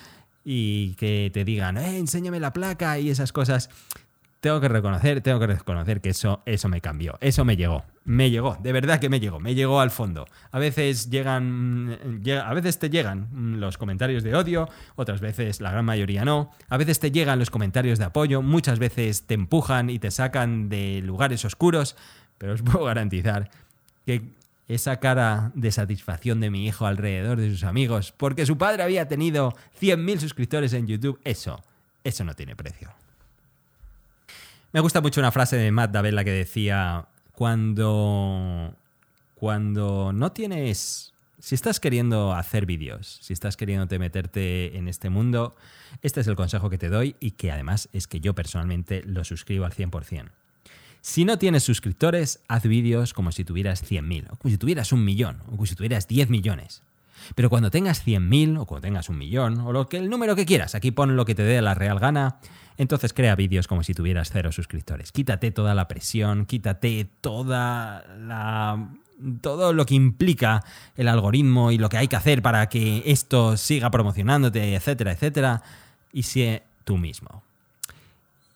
y 0.44 0.96
que 0.96 1.30
te 1.34 1.46
digan, 1.46 1.78
eh, 1.78 1.98
enséñame 1.98 2.40
la 2.40 2.54
placa 2.54 2.98
y 3.00 3.10
esas 3.10 3.32
cosas 3.32 3.70
tengo 4.40 4.62
que 4.62 4.70
reconocer, 4.70 5.22
tengo 5.22 5.40
que 5.40 5.48
reconocer 5.48 6.00
que 6.00 6.10
eso, 6.10 6.42
eso 6.46 6.70
me 6.70 6.80
cambió, 6.80 7.18
eso 7.20 7.44
me 7.44 7.58
llegó, 7.58 7.84
me 8.06 8.30
llegó, 8.30 8.58
de 8.62 8.72
verdad 8.72 9.00
que 9.00 9.10
me 9.10 9.20
llegó, 9.20 9.40
me 9.40 9.54
llegó 9.54 9.82
al 9.82 9.92
fondo. 9.92 10.28
A 10.52 10.60
veces 10.60 11.10
llegan, 11.10 12.00
a 12.44 12.54
veces 12.54 12.80
te 12.80 12.90
llegan 12.90 13.60
los 13.60 13.78
comentarios 13.78 14.24
de 14.24 14.36
odio, 14.36 14.70
otras 14.96 15.20
veces 15.20 15.60
la 15.60 15.72
gran 15.72 15.84
mayoría 15.84 16.24
no, 16.24 16.52
a 16.70 16.78
veces 16.78 17.00
te 17.00 17.12
llegan 17.12 17.38
los 17.38 17.50
comentarios 17.50 18.00
de 18.00 18.06
apoyo, 18.06 18.42
muchas 18.42 18.80
veces 18.80 19.28
te 19.28 19.34
empujan 19.34 19.90
y 19.90 20.00
te 20.00 20.10
sacan 20.10 20.70
de 20.70 21.02
lugares 21.04 21.44
oscuros, 21.44 21.98
pero 22.38 22.54
os 22.54 22.62
puedo 22.64 22.86
garantizar 22.86 23.52
que 24.06 24.22
esa 24.70 25.00
cara 25.00 25.52
de 25.56 25.72
satisfacción 25.72 26.40
de 26.40 26.50
mi 26.50 26.66
hijo 26.66 26.86
alrededor 26.86 27.40
de 27.40 27.50
sus 27.50 27.64
amigos, 27.64 28.14
porque 28.16 28.46
su 28.46 28.58
padre 28.58 28.84
había 28.84 29.08
tenido 29.08 29.56
100.000 29.82 30.20
suscriptores 30.20 30.74
en 30.74 30.88
YouTube, 30.88 31.20
eso, 31.26 31.62
eso 32.04 32.24
no 32.24 32.36
tiene 32.36 32.56
precio. 32.56 32.90
Me 34.72 34.82
gusta 34.82 35.02
mucho 35.02 35.20
una 35.20 35.32
frase 35.32 35.58
de 35.58 35.72
Matt 35.72 35.92
Davella 35.92 36.24
que 36.24 36.32
decía, 36.32 37.08
cuando, 37.32 38.76
cuando 39.36 40.14
no 40.14 40.32
tienes... 40.32 41.14
Si 41.40 41.56
estás 41.56 41.80
queriendo 41.80 42.34
hacer 42.34 42.66
vídeos, 42.66 43.20
si 43.22 43.32
estás 43.32 43.56
queriendo 43.56 43.88
meterte 43.98 44.78
en 44.78 44.90
este 44.90 45.10
mundo, 45.10 45.56
este 46.02 46.20
es 46.20 46.28
el 46.28 46.36
consejo 46.36 46.70
que 46.70 46.78
te 46.78 46.90
doy 46.90 47.16
y 47.22 47.32
que 47.32 47.52
además 47.52 47.88
es 47.94 48.08
que 48.08 48.20
yo 48.20 48.36
personalmente 48.36 49.02
lo 49.06 49.24
suscribo 49.24 49.66
al 49.66 49.72
100%. 49.72 50.30
Si 51.02 51.24
no 51.24 51.38
tienes 51.38 51.64
suscriptores, 51.64 52.42
haz 52.50 52.64
vídeos 52.64 53.14
como 53.14 53.32
si 53.32 53.46
tuvieras 53.46 53.90
100.000, 53.90 54.28
o 54.32 54.36
como 54.36 54.52
si 54.52 54.58
tuvieras 54.58 54.92
un 54.92 55.06
millón, 55.06 55.42
o 55.48 55.52
como 55.52 55.66
si 55.66 55.76
tuvieras 55.76 56.10
10 56.10 56.30
millones. 56.30 56.84
Pero 57.36 57.50
cuando 57.50 57.72
tengas 57.72 58.06
100.000 58.06 58.60
o 58.60 58.66
cuando 58.66 58.88
tengas 58.88 59.10
un 59.10 59.18
millón 59.18 59.60
o 59.60 59.72
lo 59.72 59.88
que, 59.88 59.98
el 59.98 60.10
número 60.10 60.36
que 60.36 60.46
quieras, 60.46 60.76
aquí 60.76 60.92
pon 60.92 61.16
lo 61.16 61.26
que 61.26 61.36
te 61.36 61.44
dé 61.44 61.62
la 61.62 61.74
real 61.74 62.00
gana, 62.00 62.40
entonces 62.78 63.14
crea 63.14 63.36
vídeos 63.36 63.68
como 63.68 63.84
si 63.84 63.94
tuvieras 63.94 64.30
cero 64.32 64.52
suscriptores. 64.52 65.12
Quítate 65.12 65.52
toda 65.52 65.76
la 65.76 65.88
presión, 65.88 66.46
quítate 66.46 67.08
toda 67.22 68.06
la 68.18 68.90
todo 69.42 69.74
lo 69.74 69.86
que 69.86 69.96
implica 69.96 70.64
el 70.96 71.08
algoritmo 71.08 71.72
y 71.72 71.78
lo 71.78 71.90
que 71.90 71.98
hay 71.98 72.08
que 72.08 72.16
hacer 72.16 72.42
para 72.42 72.70
que 72.70 73.04
esto 73.06 73.58
siga 73.58 73.92
promocionándote, 73.92 74.76
etcétera, 74.76 75.12
etcétera, 75.12 75.62
y 76.14 76.24
sé 76.24 76.64
tú 76.86 76.98
mismo. 76.98 77.44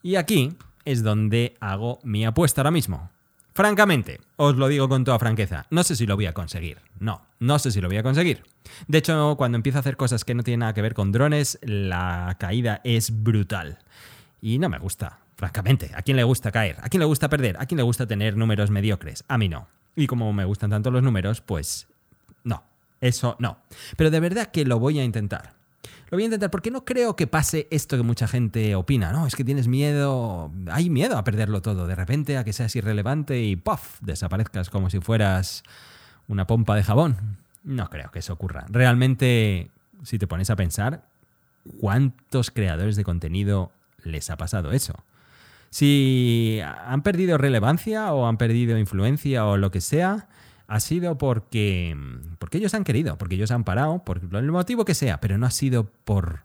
Y 0.02 0.16
aquí 0.16 0.56
es 0.86 1.04
donde 1.04 1.56
hago 1.60 2.00
mi 2.04 2.26
apuesta 2.26 2.62
ahora 2.62 2.72
mismo. 2.72 3.10
Francamente, 3.54 4.20
os 4.36 4.56
lo 4.56 4.68
digo 4.68 4.90
con 4.90 5.04
toda 5.04 5.20
franqueza, 5.20 5.68
no 5.70 5.84
sé 5.84 5.96
si 5.96 6.08
lo 6.08 6.16
voy 6.16 6.26
a 6.26 6.34
conseguir. 6.34 6.80
No, 7.00 7.22
no 7.40 7.60
sé 7.60 7.72
si 7.72 7.82
lo 7.82 7.88
voy 7.88 7.98
a 7.98 8.04
conseguir. 8.04 8.44
De 8.88 8.98
hecho, 8.98 9.36
cuando 9.38 9.58
empiezo 9.58 9.78
a 9.78 9.82
hacer 9.82 9.96
cosas 9.96 10.26
que 10.26 10.34
no 10.34 10.42
tienen 10.42 10.62
nada 10.62 10.74
que 10.74 10.82
ver 10.82 10.96
con 10.96 11.12
drones, 11.12 11.60
la 11.62 12.36
caída 12.40 12.82
es 12.84 13.24
brutal. 13.24 13.78
Y 14.42 14.58
no 14.58 14.70
me 14.70 14.80
gusta, 14.80 15.20
francamente. 15.36 15.92
¿A 15.94 16.02
quién 16.02 16.18
le 16.18 16.24
gusta 16.24 16.52
caer? 16.52 16.78
¿A 16.82 16.90
quién 16.90 17.00
le 17.00 17.06
gusta 17.06 17.30
perder? 17.30 17.58
¿A 17.60 17.68
quién 17.68 17.78
le 17.78 17.84
gusta 17.84 18.08
tener 18.08 18.36
números 18.36 18.72
mediocres? 18.72 19.24
A 19.28 19.38
mí 19.38 19.50
no. 19.50 19.68
Y 19.96 20.08
como 20.08 20.34
me 20.34 20.46
gustan 20.46 20.72
tanto 20.72 20.90
los 20.90 21.04
números, 21.04 21.42
pues 21.42 21.88
no. 22.44 22.64
Eso 23.02 23.36
no. 23.38 23.60
Pero 23.98 24.10
de 24.10 24.20
verdad 24.20 24.48
que 24.48 24.66
lo 24.66 24.80
voy 24.80 24.98
a 24.98 25.04
intentar. 25.04 25.54
Lo 26.14 26.18
voy 26.18 26.26
a 26.26 26.28
intentar 26.28 26.52
porque 26.52 26.70
no 26.70 26.86
creo 26.86 27.16
que 27.16 27.26
pase 27.26 27.68
esto 27.72 27.98
que 27.98 28.04
mucha 28.04 28.28
gente 28.28 28.76
opina. 28.76 29.12
No, 29.12 29.26
es 29.26 29.36
que 29.36 29.44
tienes 29.44 29.68
miedo. 29.68 30.52
Hay 30.70 30.92
miedo 30.92 31.18
a 31.18 31.24
perderlo 31.24 31.64
todo. 31.64 31.88
De 31.88 31.96
repente 31.96 32.38
a 32.38 32.44
que 32.44 32.54
seas 32.54 32.76
irrelevante 32.76 33.42
y 33.42 33.56
¡puff! 33.56 34.00
desaparezcas 34.00 34.70
como 34.70 34.92
si 34.92 35.00
fueras 35.00 35.64
una 36.28 36.46
pompa 36.46 36.76
de 36.76 36.84
jabón. 36.84 37.40
No 37.64 37.90
creo 37.90 38.12
que 38.12 38.20
eso 38.20 38.32
ocurra. 38.32 38.68
Realmente, 38.70 39.72
si 40.04 40.20
te 40.20 40.28
pones 40.28 40.52
a 40.52 40.56
pensar, 40.56 41.04
¿cuántos 41.80 42.52
creadores 42.52 42.96
de 42.96 43.04
contenido 43.04 43.72
les 44.04 44.30
ha 44.30 44.38
pasado 44.38 44.72
eso? 44.72 44.94
Si 45.72 46.60
han 46.86 47.02
perdido 47.02 47.40
relevancia 47.40 48.14
o 48.14 48.28
han 48.28 48.38
perdido 48.38 48.78
influencia 48.78 49.48
o 49.48 49.58
lo 49.58 49.72
que 49.72 49.82
sea, 49.82 50.28
ha 50.74 50.80
sido 50.80 51.20
porque, 51.20 51.96
porque 52.40 52.58
ellos 52.58 52.74
han 52.74 52.84
querido, 52.84 53.16
porque 53.20 53.36
ellos 53.36 53.52
han 53.52 53.64
parado, 53.64 54.04
por 54.04 54.22
el 54.32 54.52
motivo 54.52 54.86
que 54.86 54.96
sea, 54.96 55.22
pero 55.22 55.38
no 55.38 55.46
ha 55.46 55.52
sido 55.52 55.86
por, 56.04 56.40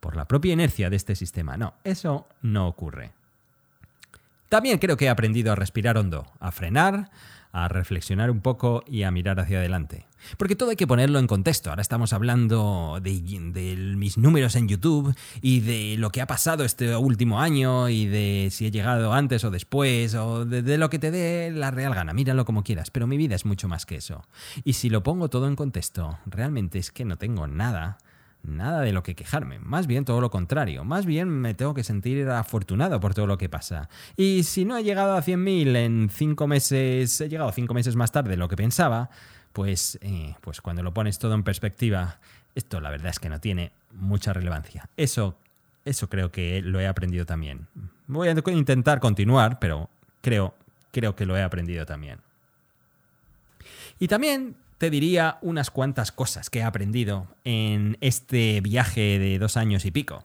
por 0.00 0.16
la 0.16 0.26
propia 0.26 0.52
inercia 0.52 0.90
de 0.90 0.96
este 0.96 1.14
sistema. 1.14 1.56
No, 1.56 1.74
eso 1.84 2.26
no 2.42 2.66
ocurre. 2.66 3.12
También 4.48 4.80
creo 4.80 4.96
que 4.96 5.04
he 5.04 5.08
aprendido 5.08 5.52
a 5.52 5.54
respirar 5.54 5.96
hondo, 5.96 6.26
a 6.40 6.50
frenar, 6.50 7.10
a 7.52 7.68
reflexionar 7.68 8.30
un 8.30 8.40
poco 8.40 8.82
y 8.86 9.02
a 9.02 9.10
mirar 9.10 9.40
hacia 9.40 9.58
adelante. 9.58 10.06
Porque 10.36 10.56
todo 10.56 10.70
hay 10.70 10.76
que 10.76 10.86
ponerlo 10.86 11.18
en 11.18 11.26
contexto. 11.26 11.70
Ahora 11.70 11.82
estamos 11.82 12.12
hablando 12.12 12.98
de, 13.00 13.20
mis 13.96 14.18
números 14.18 14.56
en 14.56 14.68
YouTube 14.68 15.14
y 15.40 15.60
de 15.60 15.96
lo 15.96 16.10
que 16.10 16.20
ha 16.20 16.26
pasado 16.26 16.64
este 16.64 16.96
último 16.96 17.40
año 17.40 17.88
y 17.88 18.06
de 18.06 18.48
si 18.50 18.66
he 18.66 18.70
llegado 18.70 19.12
antes 19.12 19.44
o 19.44 19.50
después 19.50 20.14
o 20.14 20.44
de, 20.44 20.78
lo 20.78 20.90
que 20.90 20.98
te 20.98 21.10
dé 21.10 21.50
la 21.50 21.70
real 21.70 21.94
gana. 21.94 22.12
Míralo 22.12 22.44
como 22.44 22.64
quieras, 22.64 22.90
pero 22.90 23.06
mi 23.06 23.16
vida 23.16 23.34
es 23.34 23.44
mucho 23.44 23.68
más 23.68 23.86
que 23.86 23.96
eso. 23.96 24.24
Y 24.64 24.74
si 24.74 24.90
lo 24.90 25.02
pongo 25.02 25.28
todo 25.28 25.46
en 25.46 25.56
contexto, 25.56 26.18
realmente 26.26 26.78
es 26.78 26.90
que 26.90 27.04
no 27.04 27.16
tengo 27.16 27.46
nada 27.46 27.98
nada 28.56 28.80
de 28.80 28.92
lo 28.92 29.02
que 29.02 29.14
quejarme, 29.14 29.58
más 29.58 29.86
bien 29.86 30.04
todo 30.04 30.20
lo 30.20 30.30
contrario, 30.30 30.84
más 30.84 31.06
bien 31.06 31.28
me 31.28 31.54
tengo 31.54 31.74
que 31.74 31.84
sentir 31.84 32.28
afortunado 32.28 33.00
por 33.00 33.14
todo 33.14 33.26
lo 33.26 33.38
que 33.38 33.48
pasa. 33.48 33.88
Y 34.16 34.42
si 34.44 34.64
no 34.64 34.76
he 34.76 34.82
llegado 34.82 35.14
a 35.14 35.22
100.000 35.22 35.76
en 35.76 36.10
5 36.10 36.46
meses, 36.46 37.20
he 37.20 37.28
llegado 37.28 37.52
5 37.52 37.72
meses 37.74 37.96
más 37.96 38.12
tarde 38.12 38.30
de 38.30 38.36
lo 38.36 38.48
que 38.48 38.56
pensaba, 38.56 39.10
pues, 39.52 39.98
eh, 40.02 40.34
pues 40.40 40.60
cuando 40.60 40.82
lo 40.82 40.92
pones 40.92 41.18
todo 41.18 41.34
en 41.34 41.42
perspectiva, 41.42 42.18
esto 42.54 42.80
la 42.80 42.90
verdad 42.90 43.10
es 43.10 43.18
que 43.18 43.28
no 43.28 43.40
tiene 43.40 43.72
mucha 43.92 44.32
relevancia. 44.32 44.88
Eso 44.96 45.36
eso 45.88 46.08
creo 46.10 46.30
que 46.30 46.60
lo 46.60 46.80
he 46.80 46.86
aprendido 46.86 47.24
también. 47.24 47.66
Voy 48.06 48.28
a 48.28 48.32
intentar 48.52 49.00
continuar, 49.00 49.58
pero 49.58 49.88
creo, 50.20 50.54
creo 50.92 51.16
que 51.16 51.24
lo 51.24 51.34
he 51.34 51.42
aprendido 51.42 51.86
también. 51.86 52.18
Y 53.98 54.06
también 54.06 54.54
te 54.78 54.90
diría 54.90 55.38
unas 55.42 55.70
cuantas 55.70 56.12
cosas 56.12 56.50
que 56.50 56.60
he 56.60 56.62
aprendido 56.62 57.26
en 57.44 57.98
este 58.00 58.60
viaje 58.60 59.18
de 59.18 59.38
dos 59.38 59.56
años 59.56 59.84
y 59.84 59.90
pico. 59.90 60.24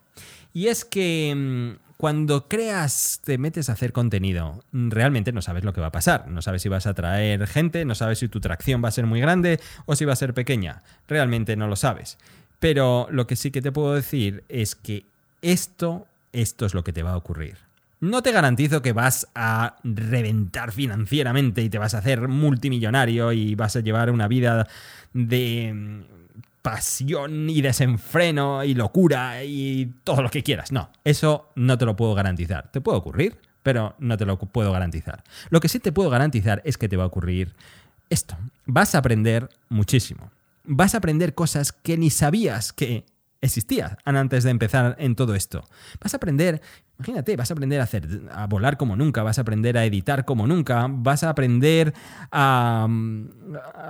Y 0.53 0.67
es 0.67 0.85
que 0.85 1.33
mm, 1.35 1.93
cuando 1.97 2.47
creas, 2.47 3.21
te 3.23 3.37
metes 3.37 3.69
a 3.69 3.73
hacer 3.73 3.91
contenido, 3.91 4.63
realmente 4.71 5.31
no 5.31 5.41
sabes 5.41 5.63
lo 5.63 5.73
que 5.73 5.81
va 5.81 5.87
a 5.87 5.91
pasar. 5.91 6.27
No 6.27 6.41
sabes 6.41 6.61
si 6.61 6.69
vas 6.69 6.85
a 6.85 6.91
atraer 6.91 7.47
gente, 7.47 7.85
no 7.85 7.95
sabes 7.95 8.19
si 8.19 8.27
tu 8.27 8.39
tracción 8.39 8.83
va 8.83 8.89
a 8.89 8.91
ser 8.91 9.05
muy 9.05 9.19
grande 9.19 9.59
o 9.85 9.95
si 9.95 10.05
va 10.05 10.13
a 10.13 10.17
ser 10.17 10.33
pequeña. 10.33 10.83
Realmente 11.07 11.55
no 11.55 11.67
lo 11.67 11.75
sabes. 11.75 12.17
Pero 12.59 13.07
lo 13.09 13.25
que 13.25 13.35
sí 13.35 13.51
que 13.51 13.61
te 13.61 13.71
puedo 13.71 13.93
decir 13.93 14.43
es 14.49 14.75
que 14.75 15.05
esto, 15.41 16.07
esto 16.31 16.65
es 16.65 16.73
lo 16.73 16.83
que 16.83 16.93
te 16.93 17.03
va 17.03 17.11
a 17.11 17.17
ocurrir. 17.17 17.57
No 18.03 18.21
te 18.21 18.33
garantizo 18.33 18.81
que 18.81 18.91
vas 18.91 19.29
a 19.33 19.77
reventar 19.81 20.73
financieramente 20.73 21.61
y 21.61 21.69
te 21.69 21.77
vas 21.77 21.93
a 21.93 21.99
hacer 21.99 22.27
multimillonario 22.27 23.31
y 23.31 23.55
vas 23.55 23.77
a 23.77 23.79
llevar 23.79 24.11
una 24.11 24.27
vida 24.27 24.67
de 25.13 25.71
mm, 25.73 26.01
pasión 26.61 27.49
y 27.49 27.61
desenfreno 27.61 28.65
y 28.65 28.73
locura 28.73 29.45
y 29.45 29.93
todo 30.03 30.21
lo 30.21 30.29
que 30.29 30.43
quieras. 30.43 30.73
No, 30.73 30.89
eso 31.05 31.47
no 31.55 31.77
te 31.77 31.85
lo 31.85 31.95
puedo 31.95 32.13
garantizar. 32.13 32.69
Te 32.73 32.81
puede 32.81 32.97
ocurrir, 32.97 33.37
pero 33.63 33.95
no 33.99 34.17
te 34.17 34.25
lo 34.25 34.37
puedo 34.37 34.73
garantizar. 34.73 35.23
Lo 35.49 35.61
que 35.61 35.69
sí 35.69 35.79
te 35.79 35.93
puedo 35.93 36.09
garantizar 36.09 36.61
es 36.65 36.77
que 36.77 36.89
te 36.89 36.97
va 36.97 37.05
a 37.05 37.07
ocurrir 37.07 37.53
esto. 38.09 38.35
Vas 38.65 38.95
a 38.95 38.97
aprender 38.97 39.47
muchísimo. 39.69 40.29
Vas 40.65 40.93
a 40.93 40.97
aprender 40.97 41.35
cosas 41.35 41.71
que 41.71 41.97
ni 41.97 42.09
sabías 42.09 42.73
que 42.73 43.05
existía 43.43 43.97
antes 44.05 44.43
de 44.43 44.49
empezar 44.49 44.95
en 44.99 45.15
todo 45.15 45.35
esto. 45.35 45.63
Vas 46.01 46.13
a 46.13 46.17
aprender, 46.17 46.61
imagínate, 46.97 47.35
vas 47.35 47.51
a 47.51 47.53
aprender 47.53 47.79
a 47.81 47.83
hacer 47.83 48.07
a 48.31 48.47
volar 48.47 48.77
como 48.77 48.95
nunca, 48.95 49.21
vas 49.21 49.37
a 49.37 49.41
aprender 49.41 49.77
a 49.77 49.85
editar 49.85 50.25
como 50.25 50.47
nunca, 50.47 50.87
vas 50.89 51.23
a 51.23 51.29
aprender 51.29 51.93
a, 52.31 52.87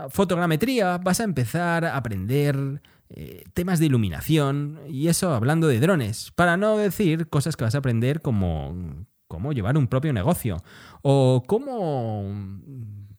fotogrametría, 0.10 0.98
vas 0.98 1.20
a 1.20 1.24
empezar 1.24 1.86
a 1.86 1.96
aprender 1.96 2.82
eh, 3.10 3.44
temas 3.54 3.80
de 3.80 3.86
iluminación 3.86 4.80
y 4.90 5.08
eso 5.08 5.34
hablando 5.34 5.68
de 5.68 5.80
drones, 5.80 6.32
para 6.32 6.58
no 6.58 6.78
decir 6.78 7.30
cosas 7.30 7.56
que 7.56 7.64
vas 7.64 7.76
a 7.76 7.80
aprender 7.80 8.22
como 8.22 9.06
cómo 9.28 9.52
llevar 9.52 9.78
un 9.78 9.88
propio 9.88 10.14
negocio 10.14 10.64
o 11.02 11.44
cómo 11.48 12.24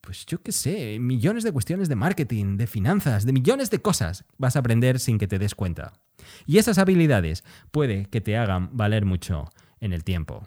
pues 0.05 0.27
yo 0.27 0.43
qué 0.43 0.53
sé, 0.53 0.99
millones 1.01 1.45
de 1.45 1.53
cuestiones 1.53 1.89
de 1.89 1.97
marketing, 1.97 2.57
de 2.57 2.67
finanzas, 2.67 3.25
de 3.25 3.33
millones 3.33 3.71
de 3.71 3.81
cosas 3.81 4.25
vas 4.37 4.55
a 4.55 4.59
aprender 4.59 5.01
sin 5.01 5.19
que 5.19 5.27
te 5.27 5.39
des 5.39 5.55
cuenta. 5.55 5.95
Y 6.47 6.59
esas 6.59 6.79
habilidades 6.79 7.43
puede 7.71 8.07
que 8.07 8.21
te 8.21 8.37
hagan 8.37 8.69
valer 8.73 9.05
mucho 9.05 9.51
en 9.81 9.93
el 9.93 10.05
tiempo. 10.05 10.47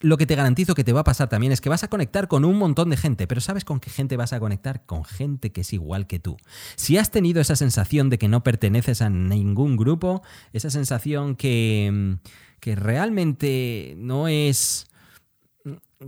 Lo 0.00 0.16
que 0.16 0.26
te 0.26 0.34
garantizo 0.34 0.74
que 0.74 0.82
te 0.82 0.92
va 0.92 1.00
a 1.00 1.04
pasar 1.04 1.28
también 1.28 1.52
es 1.52 1.60
que 1.60 1.68
vas 1.68 1.84
a 1.84 1.88
conectar 1.88 2.26
con 2.26 2.44
un 2.44 2.58
montón 2.58 2.90
de 2.90 2.96
gente, 2.96 3.28
pero 3.28 3.40
¿sabes 3.40 3.64
con 3.64 3.78
qué 3.78 3.88
gente 3.88 4.16
vas 4.16 4.32
a 4.32 4.40
conectar? 4.40 4.84
Con 4.84 5.04
gente 5.04 5.52
que 5.52 5.60
es 5.60 5.72
igual 5.72 6.08
que 6.08 6.18
tú. 6.18 6.36
Si 6.74 6.98
has 6.98 7.12
tenido 7.12 7.40
esa 7.40 7.54
sensación 7.54 8.10
de 8.10 8.18
que 8.18 8.26
no 8.26 8.42
perteneces 8.42 9.00
a 9.00 9.10
ningún 9.10 9.76
grupo, 9.76 10.22
esa 10.52 10.70
sensación 10.70 11.36
que, 11.36 12.16
que 12.58 12.74
realmente 12.74 13.94
no 13.96 14.26
es 14.26 14.88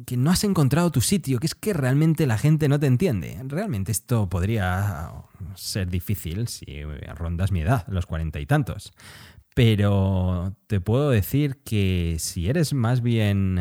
que 0.06 0.16
no 0.16 0.30
has 0.30 0.44
encontrado 0.44 0.90
tu 0.90 1.00
sitio, 1.00 1.38
que 1.38 1.46
es 1.46 1.54
que 1.54 1.72
realmente 1.72 2.26
la 2.26 2.38
gente 2.38 2.68
no 2.68 2.78
te 2.78 2.86
entiende. 2.86 3.40
Realmente 3.44 3.92
esto 3.92 4.28
podría 4.28 5.12
ser 5.54 5.88
difícil 5.88 6.48
si 6.48 6.82
rondas 7.14 7.52
mi 7.52 7.60
edad, 7.60 7.86
los 7.88 8.06
cuarenta 8.06 8.40
y 8.40 8.46
tantos. 8.46 8.92
Pero 9.54 10.56
te 10.66 10.80
puedo 10.80 11.10
decir 11.10 11.62
que 11.64 12.16
si 12.18 12.48
eres 12.48 12.74
más 12.74 13.02
bien... 13.02 13.60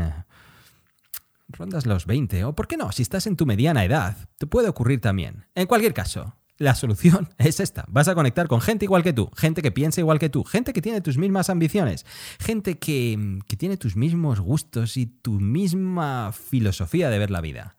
rondas 1.49 1.85
los 1.85 2.07
20, 2.07 2.45
o 2.45 2.55
por 2.55 2.67
qué 2.67 2.77
no, 2.77 2.91
si 2.91 3.03
estás 3.03 3.27
en 3.27 3.35
tu 3.35 3.45
mediana 3.45 3.85
edad, 3.85 4.17
te 4.39 4.47
puede 4.47 4.69
ocurrir 4.69 5.01
también. 5.01 5.45
En 5.53 5.67
cualquier 5.67 5.93
caso, 5.93 6.35
la 6.57 6.75
solución 6.75 7.29
es 7.37 7.59
esta. 7.59 7.85
Vas 7.87 8.07
a 8.07 8.15
conectar 8.15 8.47
con 8.47 8.61
gente 8.61 8.85
igual 8.85 9.03
que 9.03 9.13
tú, 9.13 9.29
gente 9.35 9.61
que 9.61 9.71
piensa 9.71 10.01
igual 10.01 10.19
que 10.19 10.29
tú, 10.29 10.43
gente 10.43 10.73
que 10.73 10.81
tiene 10.81 11.01
tus 11.01 11.17
mismas 11.17 11.49
ambiciones, 11.49 12.05
gente 12.39 12.77
que, 12.77 13.39
que, 13.47 13.57
tiene 13.57 13.77
tus 13.77 13.95
mismos 13.95 14.39
gustos 14.39 14.97
y 14.97 15.05
tu 15.05 15.39
misma 15.39 16.31
filosofía 16.31 17.09
de 17.09 17.19
ver 17.19 17.31
la 17.31 17.41
vida. 17.41 17.75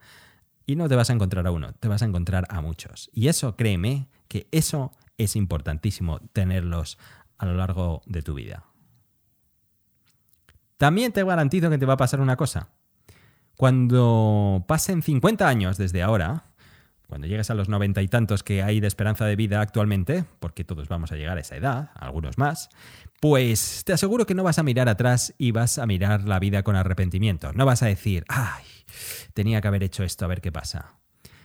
Y 0.67 0.77
no 0.77 0.89
te 0.89 0.97
vas 0.97 1.11
a 1.11 1.13
encontrar 1.13 1.47
a 1.47 1.51
uno, 1.51 1.75
te 1.75 1.89
vas 1.89 2.03
a 2.03 2.07
encontrar 2.07 2.47
a 2.49 2.61
muchos. 2.61 3.11
Y 3.13 3.29
eso, 3.29 3.55
créeme, 3.57 4.09
que 4.29 4.49
eso 4.51 4.93
es 5.19 5.37
importantísimo 5.37 6.21
tenerlos 6.33 6.99
a 7.39 7.47
lo 7.47 7.55
largo 7.55 8.03
de 8.07 8.23
tu 8.23 8.35
vida. 8.35 8.65
También 10.77 11.13
te 11.13 11.25
garantizo 11.25 11.71
que 11.71 11.79
te 11.79 11.87
va 11.87 11.95
a 11.95 11.99
pasar 11.99 12.21
una 12.21 12.37
cosa. 12.37 12.69
Cuando 13.57 14.65
pasen 14.67 15.03
50 15.03 15.47
años 15.47 15.77
desde 15.77 16.03
ahora, 16.03 16.54
cuando 17.15 17.29
llegues 17.29 17.49
a 17.49 17.55
los 17.55 17.69
noventa 17.69 18.03
y 18.03 18.09
tantos 18.09 18.43
que 18.43 18.65
hay 18.65 18.81
de 18.81 18.89
esperanza 18.89 19.25
de 19.25 19.37
vida 19.37 19.61
actualmente, 19.61 20.25
porque 20.41 20.65
todos 20.65 20.89
vamos 20.89 21.13
a 21.13 21.15
llegar 21.15 21.39
a 21.39 21.43
esa 21.43 21.55
edad, 21.55 21.91
algunos 21.95 22.39
más, 22.39 22.71
pues 23.21 23.85
te 23.85 23.93
aseguro 23.93 24.27
que 24.27 24.35
no 24.35 24.43
vas 24.43 24.59
a 24.59 24.65
mirar 24.65 24.89
atrás 24.89 25.33
y 25.39 25.53
vas 25.53 25.79
a 25.79 25.87
mirar 25.87 26.25
la 26.25 26.41
vida 26.41 26.65
con 26.65 26.75
arrepentimiento. 26.75 27.53
No 27.53 27.67
vas 27.67 27.85
a 27.85 27.87
decir, 27.87 28.25
ay, 28.27 28.65
tenía 29.33 29.61
que 29.61 29.69
haber 29.69 29.85
hecho 29.85 30.03
esto, 30.03 30.25
a 30.25 30.29
ver 30.29 30.41
qué 30.41 30.51
pasa. 30.51 30.99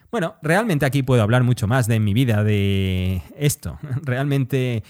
Bueno, 0.09 0.37
realmente 0.41 0.87
aquí 0.87 1.03
puedo 1.03 1.21
hablar 1.21 1.43
mucho 1.43 1.67
más 1.67 1.85
de 1.85 1.99
mi 1.99 2.15
vida, 2.15 2.43
de 2.43 3.21
esto. 3.37 3.77
Realmente 4.01 4.83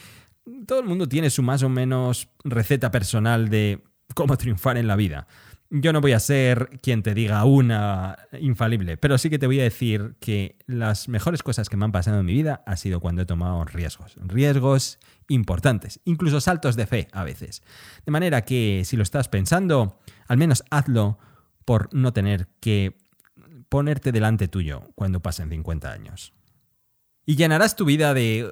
todo 0.65 0.79
el 0.79 0.85
mundo 0.85 1.09
tiene 1.09 1.29
su 1.29 1.43
más 1.43 1.61
o 1.61 1.67
menos 1.67 2.29
receta 2.45 2.89
personal 2.89 3.49
de 3.49 3.83
cómo 4.15 4.37
triunfar 4.37 4.77
en 4.77 4.87
la 4.87 4.95
vida. 4.95 5.27
Yo 5.71 5.93
no 5.93 6.01
voy 6.01 6.13
a 6.13 6.19
ser 6.19 6.79
quien 6.81 7.03
te 7.03 7.13
diga 7.13 7.45
una 7.45 8.17
infalible, 8.39 8.97
pero 8.97 9.19
sí 9.19 9.29
que 9.29 9.37
te 9.37 9.45
voy 9.45 9.59
a 9.59 9.63
decir 9.63 10.15
que 10.19 10.57
las 10.65 11.07
mejores 11.07 11.43
cosas 11.43 11.69
que 11.69 11.77
me 11.77 11.85
han 11.85 11.91
pasado 11.91 12.19
en 12.19 12.25
mi 12.25 12.33
vida 12.33 12.63
ha 12.65 12.75
sido 12.75 12.99
cuando 12.99 13.21
he 13.21 13.25
tomado 13.27 13.63
riesgos. 13.65 14.15
Riesgos 14.17 14.97
importantes, 15.27 15.99
incluso 16.05 16.41
saltos 16.41 16.75
de 16.75 16.87
fe 16.87 17.07
a 17.11 17.23
veces. 17.23 17.61
De 18.03 18.11
manera 18.11 18.45
que 18.45 18.81
si 18.83 18.97
lo 18.97 19.03
estás 19.03 19.29
pensando, 19.29 19.99
al 20.27 20.37
menos 20.37 20.63
hazlo 20.71 21.19
por 21.65 21.93
no 21.93 22.13
tener 22.13 22.47
que 22.59 22.97
ponerte 23.69 24.11
delante 24.11 24.47
tuyo 24.47 24.89
cuando 24.95 25.21
pasen 25.21 25.51
50 25.51 25.91
años. 25.91 26.33
Y 27.27 27.35
llenarás 27.35 27.75
tu 27.75 27.85
vida 27.85 28.15
de 28.15 28.51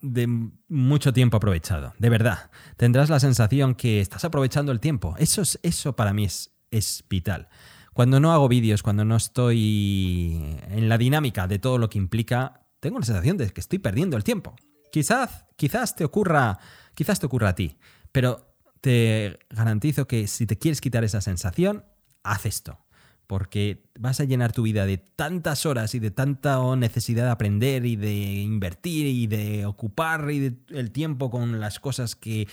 de 0.00 0.26
mucho 0.68 1.12
tiempo 1.12 1.36
aprovechado, 1.36 1.94
de 1.98 2.08
verdad. 2.10 2.50
Tendrás 2.76 3.10
la 3.10 3.20
sensación 3.20 3.74
que 3.74 4.00
estás 4.00 4.24
aprovechando 4.24 4.72
el 4.72 4.80
tiempo. 4.80 5.14
Eso, 5.18 5.42
es, 5.42 5.58
eso 5.62 5.96
para 5.96 6.12
mí 6.12 6.24
es, 6.24 7.04
vital. 7.08 7.48
Cuando 7.92 8.18
no 8.18 8.32
hago 8.32 8.48
vídeos, 8.48 8.82
cuando 8.82 9.04
no 9.04 9.16
estoy 9.16 10.58
en 10.68 10.88
la 10.88 10.98
dinámica 10.98 11.46
de 11.46 11.58
todo 11.58 11.78
lo 11.78 11.88
que 11.88 11.98
implica, 11.98 12.66
tengo 12.80 12.98
la 12.98 13.06
sensación 13.06 13.36
de 13.36 13.50
que 13.50 13.60
estoy 13.60 13.78
perdiendo 13.78 14.16
el 14.16 14.24
tiempo. 14.24 14.56
Quizás, 14.90 15.46
quizás 15.56 15.94
te 15.94 16.04
ocurra, 16.04 16.58
quizás 16.94 17.20
te 17.20 17.26
ocurra 17.26 17.50
a 17.50 17.54
ti, 17.54 17.78
pero 18.10 18.56
te 18.80 19.38
garantizo 19.50 20.06
que 20.06 20.26
si 20.26 20.46
te 20.46 20.58
quieres 20.58 20.80
quitar 20.80 21.04
esa 21.04 21.20
sensación, 21.20 21.84
haz 22.22 22.46
esto 22.46 22.83
porque 23.26 23.84
vas 23.98 24.20
a 24.20 24.24
llenar 24.24 24.52
tu 24.52 24.62
vida 24.62 24.86
de 24.86 24.98
tantas 24.98 25.66
horas 25.66 25.94
y 25.94 25.98
de 25.98 26.10
tanta 26.10 26.58
necesidad 26.76 27.24
de 27.24 27.30
aprender 27.30 27.86
y 27.86 27.96
de 27.96 28.12
invertir 28.12 29.06
y 29.06 29.26
de 29.26 29.66
ocupar 29.66 30.28
el 30.30 30.90
tiempo 30.92 31.30
con 31.30 31.60
las 31.60 31.80
cosas 31.80 32.16
que 32.16 32.48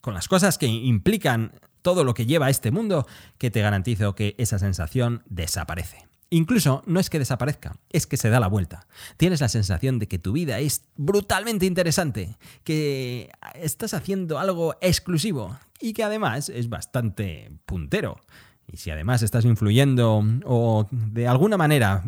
con 0.00 0.14
las 0.14 0.28
cosas 0.28 0.58
que 0.58 0.66
implican 0.66 1.52
todo 1.80 2.04
lo 2.04 2.14
que 2.14 2.26
lleva 2.26 2.46
a 2.46 2.50
este 2.50 2.70
mundo, 2.70 3.06
que 3.38 3.50
te 3.50 3.60
garantizo 3.60 4.14
que 4.14 4.34
esa 4.38 4.58
sensación 4.58 5.22
desaparece. 5.28 6.06
Incluso 6.30 6.82
no 6.86 6.98
es 6.98 7.10
que 7.10 7.18
desaparezca, 7.18 7.76
es 7.90 8.06
que 8.06 8.16
se 8.16 8.30
da 8.30 8.40
la 8.40 8.48
vuelta. 8.48 8.86
Tienes 9.18 9.42
la 9.42 9.48
sensación 9.48 9.98
de 9.98 10.08
que 10.08 10.18
tu 10.18 10.32
vida 10.32 10.60
es 10.60 10.86
brutalmente 10.96 11.66
interesante, 11.66 12.38
que 12.64 13.30
estás 13.54 13.92
haciendo 13.92 14.38
algo 14.38 14.76
exclusivo 14.80 15.58
y 15.78 15.92
que 15.92 16.04
además 16.04 16.48
es 16.48 16.70
bastante 16.70 17.52
puntero. 17.66 18.18
Y 18.66 18.76
si 18.76 18.90
además 18.90 19.22
estás 19.22 19.44
influyendo 19.44 20.24
o 20.44 20.86
de 20.90 21.28
alguna 21.28 21.56
manera 21.56 22.02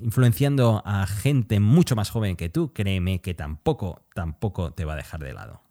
influenciando 0.00 0.82
a 0.84 1.06
gente 1.06 1.60
mucho 1.60 1.96
más 1.96 2.10
joven 2.10 2.36
que 2.36 2.48
tú, 2.48 2.72
créeme 2.72 3.20
que 3.20 3.34
tampoco, 3.34 4.02
tampoco 4.14 4.72
te 4.72 4.84
va 4.84 4.94
a 4.94 4.96
dejar 4.96 5.20
de 5.20 5.32
lado. 5.32 5.62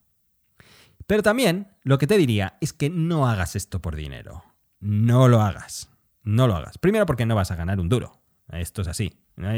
Pero 1.05 1.23
también 1.23 1.67
lo 1.83 1.97
que 1.97 2.07
te 2.07 2.17
diría 2.17 2.57
es 2.61 2.73
que 2.73 2.89
no 2.89 3.27
hagas 3.27 3.55
esto 3.55 3.81
por 3.81 3.95
dinero. 3.95 4.43
No 4.79 5.27
lo 5.27 5.41
hagas. 5.41 5.89
No 6.23 6.47
lo 6.47 6.55
hagas. 6.55 6.77
Primero 6.77 7.05
porque 7.05 7.25
no 7.25 7.35
vas 7.35 7.51
a 7.51 7.55
ganar 7.55 7.79
un 7.79 7.89
duro. 7.89 8.19
Esto 8.51 8.81
es 8.81 8.87
así. 8.87 9.13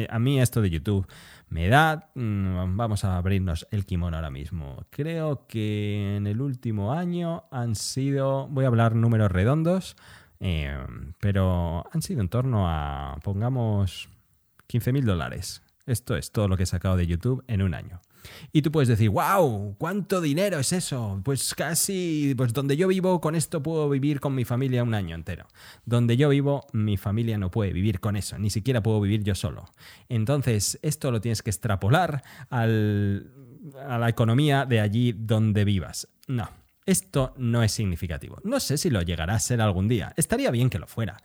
A 0.10 0.20
mí 0.20 0.40
esto 0.40 0.62
de 0.62 0.70
YouTube 0.70 1.08
me 1.48 1.68
da... 1.70 2.12
Mm, 2.14 2.76
vamos 2.76 3.04
a 3.06 3.18
abrirnos 3.18 3.68
el 3.72 3.86
kimono 3.86 4.18
ahora 4.18 4.30
mismo. 4.30 4.86
Creo 4.90 5.48
que 5.48 6.18
en 6.18 6.28
el 6.28 6.42
último 6.42 6.94
año 6.94 7.46
han 7.52 7.76
sido... 7.76 8.48
Voy 8.48 8.66
a 8.66 8.68
hablar 8.68 8.96
números 8.96 9.32
redondos. 9.32 9.96
Em, 10.40 11.14
pero 11.20 11.86
han 11.92 12.02
sido 12.02 12.22
en 12.22 12.30
torno 12.30 12.68
a, 12.68 13.18
pongamos, 13.24 14.10
15 14.68 14.94
mil 14.94 15.06
dólares. 15.06 15.62
Esto 15.86 16.16
es 16.16 16.32
todo 16.32 16.48
lo 16.48 16.56
que 16.56 16.64
he 16.64 16.68
sacado 16.68 16.96
de 16.96 17.08
YouTube 17.08 17.44
en 17.48 17.62
un 17.62 17.74
año. 17.74 18.00
Y 18.52 18.62
tú 18.62 18.72
puedes 18.72 18.88
decir, 18.88 19.10
wow, 19.10 19.76
¿cuánto 19.78 20.22
dinero 20.22 20.60
es 20.60 20.72
eso? 20.74 21.20
Pues 21.24 21.56
casi, 21.56 22.34
pues 22.38 22.54
donde 22.54 22.78
yo 22.78 22.88
vivo 22.88 23.20
con 23.22 23.36
esto 23.36 23.64
puedo 23.64 23.90
vivir 23.90 24.20
con 24.20 24.36
mi 24.36 24.46
familia 24.46 24.84
un 24.84 24.94
año 24.94 25.16
entero. 25.16 25.48
Donde 25.86 26.18
yo 26.18 26.30
vivo, 26.30 26.66
mi 26.74 26.98
familia 26.98 27.38
no 27.38 27.50
puede 27.50 27.74
vivir 27.74 28.00
con 28.00 28.16
eso, 28.16 28.38
ni 28.38 28.50
siquiera 28.50 28.84
puedo 28.84 29.02
vivir 29.02 29.24
yo 29.24 29.36
solo. 29.36 29.66
Entonces, 30.10 30.80
esto 30.82 31.12
lo 31.12 31.22
tienes 31.22 31.42
que 31.42 31.50
extrapolar 31.50 32.24
al, 32.50 33.32
a 33.88 33.98
la 33.98 34.10
economía 34.10 34.66
de 34.66 34.80
allí 34.80 35.14
donde 35.14 35.66
vivas. 35.66 36.08
No, 36.28 36.50
esto 36.90 37.34
no 37.38 37.64
es 37.64 37.72
significativo. 37.72 38.38
No 38.44 38.60
sé 38.60 38.78
si 38.78 38.90
lo 38.90 39.02
llegará 39.02 39.36
a 39.36 39.40
ser 39.40 39.62
algún 39.62 39.88
día. 39.88 40.14
Estaría 40.18 40.52
bien 40.52 40.70
que 40.70 40.80
lo 40.80 40.88
fuera. 40.88 41.18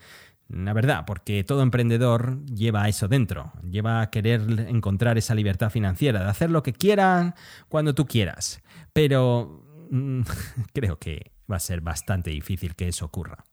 La 0.48 0.74
verdad, 0.74 1.05
porque 1.07 1.42
todo 1.42 1.62
emprendedor 1.62 2.44
lleva 2.44 2.88
eso 2.88 3.09
dentro, 3.09 3.53
lleva 3.68 4.03
a 4.03 4.11
querer 4.11 4.66
encontrar 4.68 5.16
esa 5.16 5.35
libertad 5.35 5.70
financiera, 5.70 6.22
de 6.22 6.29
hacer 6.29 6.50
lo 6.50 6.62
que 6.62 6.74
quieran 6.74 7.35
cuando 7.68 7.94
tú 7.94 8.07
quieras. 8.07 8.61
Pero 8.92 9.87
mm, 9.90 10.20
creo 10.74 10.98
que 10.98 11.33
va 11.50 11.57
a 11.57 11.61
ser 11.61 11.81
bastante 11.81 12.31
difícil 12.31 12.77
que 12.77 12.88
eso 12.88 13.07
ocurra. 13.07 13.44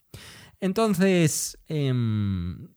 Entonces, 0.60 1.58
em, 1.68 2.68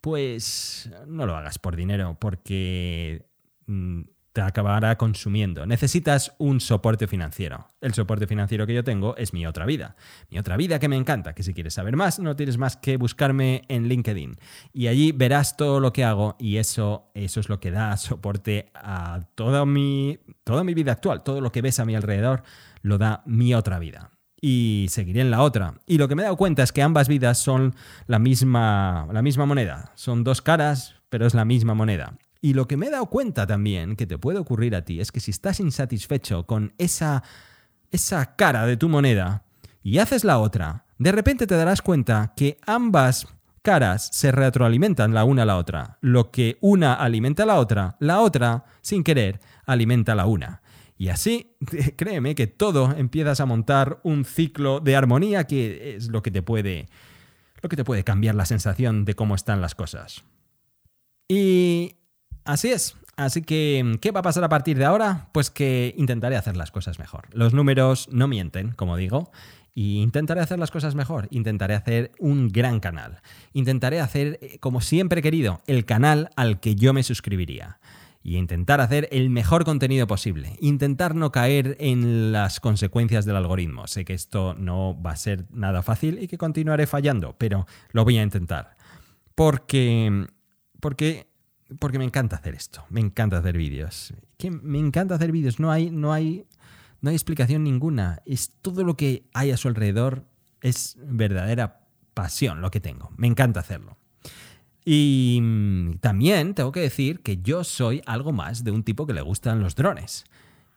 pues 0.00 0.90
no 1.06 1.26
lo 1.26 1.36
hagas 1.36 1.58
por 1.58 1.76
dinero, 1.76 2.16
porque 2.18 3.26
mm, 3.66 4.02
acabará 4.46 4.96
consumiendo. 4.96 5.66
Necesitas 5.66 6.34
un 6.38 6.60
soporte 6.60 7.06
financiero. 7.06 7.68
El 7.80 7.94
soporte 7.94 8.26
financiero 8.26 8.66
que 8.66 8.74
yo 8.74 8.84
tengo 8.84 9.16
es 9.16 9.32
mi 9.32 9.46
otra 9.46 9.66
vida. 9.66 9.96
Mi 10.30 10.38
otra 10.38 10.56
vida 10.56 10.78
que 10.78 10.88
me 10.88 10.96
encanta, 10.96 11.34
que 11.34 11.42
si 11.42 11.54
quieres 11.54 11.74
saber 11.74 11.96
más, 11.96 12.18
no 12.18 12.36
tienes 12.36 12.58
más 12.58 12.76
que 12.76 12.96
buscarme 12.96 13.62
en 13.68 13.88
LinkedIn. 13.88 14.36
Y 14.72 14.86
allí 14.88 15.12
verás 15.12 15.56
todo 15.56 15.80
lo 15.80 15.92
que 15.92 16.04
hago 16.04 16.36
y 16.38 16.56
eso, 16.56 17.10
eso 17.14 17.40
es 17.40 17.48
lo 17.48 17.60
que 17.60 17.70
da 17.70 17.96
soporte 17.96 18.70
a 18.74 19.20
toda 19.34 19.64
mi, 19.66 20.18
toda 20.44 20.64
mi 20.64 20.74
vida 20.74 20.92
actual. 20.92 21.22
Todo 21.22 21.40
lo 21.40 21.52
que 21.52 21.62
ves 21.62 21.80
a 21.80 21.84
mi 21.84 21.94
alrededor 21.94 22.42
lo 22.82 22.98
da 22.98 23.22
mi 23.26 23.54
otra 23.54 23.78
vida. 23.78 24.10
Y 24.40 24.86
seguiré 24.88 25.20
en 25.20 25.30
la 25.30 25.42
otra. 25.42 25.74
Y 25.86 25.98
lo 25.98 26.08
que 26.08 26.14
me 26.14 26.22
he 26.22 26.24
dado 26.24 26.36
cuenta 26.36 26.62
es 26.62 26.72
que 26.72 26.82
ambas 26.82 27.08
vidas 27.08 27.38
son 27.38 27.74
la 28.06 28.18
misma, 28.18 29.06
la 29.12 29.22
misma 29.22 29.44
moneda. 29.44 29.92
Son 29.94 30.24
dos 30.24 30.40
caras, 30.40 30.94
pero 31.10 31.26
es 31.26 31.34
la 31.34 31.44
misma 31.44 31.74
moneda. 31.74 32.14
Y 32.40 32.54
lo 32.54 32.66
que 32.66 32.76
me 32.76 32.86
he 32.86 32.90
dado 32.90 33.06
cuenta 33.06 33.46
también 33.46 33.96
que 33.96 34.06
te 34.06 34.18
puede 34.18 34.38
ocurrir 34.38 34.74
a 34.74 34.84
ti 34.84 35.00
es 35.00 35.12
que 35.12 35.20
si 35.20 35.30
estás 35.30 35.60
insatisfecho 35.60 36.46
con 36.46 36.72
esa, 36.78 37.22
esa 37.90 38.36
cara 38.36 38.66
de 38.66 38.76
tu 38.76 38.88
moneda 38.88 39.44
y 39.82 39.98
haces 39.98 40.24
la 40.24 40.38
otra, 40.38 40.86
de 40.98 41.12
repente 41.12 41.46
te 41.46 41.56
darás 41.56 41.82
cuenta 41.82 42.32
que 42.36 42.58
ambas 42.66 43.28
caras 43.62 44.08
se 44.12 44.32
retroalimentan 44.32 45.12
la 45.12 45.24
una 45.24 45.42
a 45.42 45.46
la 45.46 45.58
otra. 45.58 45.98
Lo 46.00 46.30
que 46.30 46.56
una 46.60 46.94
alimenta 46.94 47.42
a 47.42 47.46
la 47.46 47.58
otra, 47.58 47.96
la 48.00 48.20
otra, 48.20 48.64
sin 48.80 49.04
querer, 49.04 49.40
alimenta 49.66 50.12
a 50.12 50.16
la 50.16 50.26
una. 50.26 50.62
Y 50.96 51.08
así, 51.08 51.56
créeme 51.96 52.34
que 52.34 52.46
todo 52.46 52.94
empiezas 52.96 53.40
a 53.40 53.46
montar 53.46 54.00
un 54.02 54.24
ciclo 54.24 54.80
de 54.80 54.96
armonía 54.96 55.44
que 55.44 55.96
es 55.96 56.08
lo 56.08 56.22
que 56.22 56.30
te 56.30 56.42
puede 56.42 56.88
lo 57.62 57.68
que 57.68 57.76
te 57.76 57.84
puede 57.84 58.04
cambiar 58.04 58.34
la 58.34 58.46
sensación 58.46 59.04
de 59.04 59.14
cómo 59.14 59.34
están 59.34 59.60
las 59.60 59.74
cosas. 59.74 60.24
Y 61.28 61.96
Así 62.44 62.70
es. 62.70 62.96
Así 63.16 63.42
que, 63.42 63.98
¿qué 64.00 64.12
va 64.12 64.20
a 64.20 64.22
pasar 64.22 64.44
a 64.44 64.48
partir 64.48 64.78
de 64.78 64.86
ahora? 64.86 65.28
Pues 65.32 65.50
que 65.50 65.94
intentaré 65.98 66.36
hacer 66.36 66.56
las 66.56 66.70
cosas 66.70 66.98
mejor. 66.98 67.28
Los 67.32 67.52
números 67.52 68.08
no 68.10 68.28
mienten, 68.28 68.72
como 68.72 68.96
digo, 68.96 69.30
y 69.74 70.00
intentaré 70.00 70.40
hacer 70.40 70.58
las 70.58 70.70
cosas 70.70 70.94
mejor. 70.94 71.28
Intentaré 71.30 71.74
hacer 71.74 72.12
un 72.18 72.48
gran 72.48 72.80
canal. 72.80 73.20
Intentaré 73.52 74.00
hacer, 74.00 74.38
eh, 74.40 74.58
como 74.58 74.80
siempre 74.80 75.20
he 75.20 75.22
querido, 75.22 75.60
el 75.66 75.84
canal 75.84 76.30
al 76.36 76.60
que 76.60 76.74
yo 76.76 76.92
me 76.92 77.02
suscribiría. 77.02 77.78
Y 78.22 78.36
intentar 78.36 78.80
hacer 78.80 79.08
el 79.12 79.30
mejor 79.30 79.64
contenido 79.64 80.06
posible. 80.06 80.56
Intentar 80.60 81.14
no 81.14 81.32
caer 81.32 81.76
en 81.80 82.32
las 82.32 82.60
consecuencias 82.60 83.24
del 83.24 83.36
algoritmo. 83.36 83.86
Sé 83.86 84.04
que 84.04 84.12
esto 84.12 84.54
no 84.54 85.00
va 85.00 85.12
a 85.12 85.16
ser 85.16 85.46
nada 85.50 85.82
fácil 85.82 86.22
y 86.22 86.28
que 86.28 86.36
continuaré 86.36 86.86
fallando, 86.86 87.34
pero 87.38 87.66
lo 87.92 88.04
voy 88.04 88.18
a 88.18 88.22
intentar. 88.22 88.76
Porque. 89.34 90.26
Porque 90.80 91.29
porque 91.78 91.98
me 91.98 92.04
encanta 92.04 92.36
hacer 92.36 92.54
esto, 92.54 92.84
me 92.90 93.00
encanta 93.00 93.38
hacer 93.38 93.56
vídeos. 93.56 94.12
me 94.62 94.78
encanta 94.78 95.14
hacer 95.14 95.32
vídeos, 95.32 95.60
no 95.60 95.70
hay, 95.70 95.90
no, 95.90 96.12
hay, 96.12 96.46
no 97.00 97.10
hay 97.10 97.16
explicación 97.16 97.64
ninguna. 97.64 98.22
Es 98.26 98.52
todo 98.60 98.84
lo 98.84 98.96
que 98.96 99.24
hay 99.32 99.50
a 99.50 99.56
su 99.56 99.68
alrededor, 99.68 100.24
es 100.60 100.96
verdadera 101.02 101.80
pasión 102.14 102.60
lo 102.60 102.70
que 102.70 102.80
tengo. 102.80 103.10
Me 103.16 103.26
encanta 103.26 103.60
hacerlo. 103.60 103.96
Y 104.84 105.38
mm, 105.40 105.98
también 106.00 106.54
tengo 106.54 106.72
que 106.72 106.80
decir 106.80 107.20
que 107.20 107.38
yo 107.38 107.64
soy 107.64 108.02
algo 108.06 108.32
más 108.32 108.64
de 108.64 108.70
un 108.70 108.82
tipo 108.82 109.06
que 109.06 109.14
le 109.14 109.20
gustan 109.20 109.60
los 109.60 109.76
drones. 109.76 110.24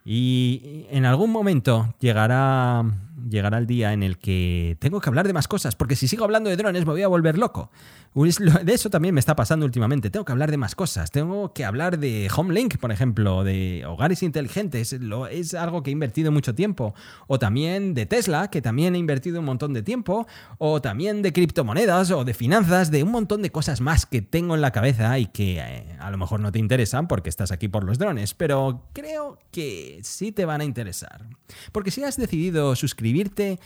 Y 0.06 0.86
en 0.90 1.06
algún 1.06 1.32
momento 1.32 1.94
llegará, 2.00 2.84
llegará 3.30 3.58
el 3.58 3.68
día 3.68 3.94
en 3.94 4.04
el 4.04 4.18
que 4.18 4.76
tengo 4.80 5.00
que 5.00 5.10
hablar 5.10 5.28
de 5.28 5.34
más 5.34 5.48
cosas, 5.48 5.76
porque 5.76 5.96
si 5.96 6.08
sigo 6.08 6.26
hablando 6.26 6.50
de 6.50 6.58
drones 6.58 6.86
me 6.86 6.92
voy 6.92 7.04
a 7.04 7.08
volver 7.08 7.38
loco. 7.38 7.70
De 8.16 8.74
eso 8.74 8.92
también 8.92 9.16
me 9.16 9.20
está 9.20 9.36
pasando 9.36 9.66
últimamente. 9.66 10.12
Tengo 10.12 10.24
que 10.24 10.32
hablar 10.32 10.52
de 10.52 10.58
más 10.58 10.76
cosas. 10.76 11.10
Tengo 11.10 11.52
que 11.52 11.66
hablar 11.66 11.98
de 11.98 12.30
Homelink, 12.36 12.78
por 12.78 12.92
ejemplo, 12.92 13.44
de 13.44 13.86
hogares 13.88 14.22
inteligentes. 14.22 14.94
Es 15.32 15.54
algo 15.56 15.82
que 15.82 15.90
he 15.90 15.94
invertido 15.94 16.32
mucho 16.32 16.54
tiempo. 16.54 16.94
O 17.26 17.40
también 17.40 17.96
de 17.96 18.06
Tesla, 18.06 18.50
que 18.52 18.62
también 18.62 18.96
he 18.96 19.00
invertido 19.00 19.40
un 19.40 19.46
montón 19.46 19.74
de 19.74 19.82
tiempo. 19.82 20.28
O 20.60 20.80
también 20.80 21.24
de 21.24 21.34
criptomonedas 21.34 22.12
o 22.12 22.24
de 22.24 22.36
finanzas, 22.36 22.92
de 22.92 23.02
un 23.02 23.12
montón 23.12 23.42
de 23.42 23.52
cosas 23.52 23.82
más 23.82 24.06
que 24.06 24.22
tengo 24.22 24.54
en 24.54 24.62
la 24.62 24.72
cabeza 24.72 25.18
y 25.18 25.26
que 25.26 25.58
eh, 25.60 25.98
a 26.00 26.12
lo 26.12 26.18
mejor 26.20 26.40
no 26.40 26.52
te 26.52 26.60
interesan 26.60 27.08
porque 27.08 27.30
estás 27.30 27.52
aquí 27.52 27.68
por 27.68 27.84
los 27.84 27.98
drones. 27.98 28.36
Pero 28.36 28.84
creo 28.94 29.40
que 29.52 29.93
sí 30.02 30.32
te 30.32 30.46
van 30.46 30.62
a 30.62 30.66
interesar. 30.66 31.26
Porque 31.72 31.92
si 31.92 32.04
has 32.04 32.18
decidido 32.18 32.76
suscribirte 32.76 33.60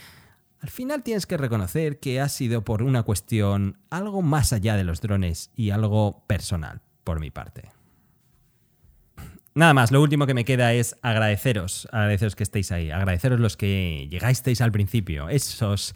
al 0.59 0.69
final 0.69 1.03
tienes 1.03 1.25
que 1.25 1.37
reconocer 1.37 1.99
que 1.99 2.19
ha 2.19 2.29
sido 2.29 2.63
por 2.63 2.81
una 2.81 3.03
cuestión 3.03 3.77
algo 3.89 4.21
más 4.21 4.53
allá 4.53 4.75
de 4.75 4.83
los 4.83 5.01
drones 5.01 5.51
y 5.55 5.69
algo 5.69 6.23
personal, 6.27 6.81
por 7.03 7.19
mi 7.19 7.29
parte. 7.29 7.69
Nada 9.53 9.73
más, 9.73 9.91
lo 9.91 10.01
último 10.01 10.27
que 10.27 10.33
me 10.33 10.45
queda 10.45 10.73
es 10.73 10.95
agradeceros, 11.01 11.87
agradeceros 11.91 12.35
que 12.35 12.43
estéis 12.43 12.71
ahí, 12.71 12.91
agradeceros 12.91 13.39
los 13.39 13.57
que 13.57 14.07
llegasteis 14.09 14.61
al 14.61 14.71
principio, 14.71 15.29
esos... 15.29 15.95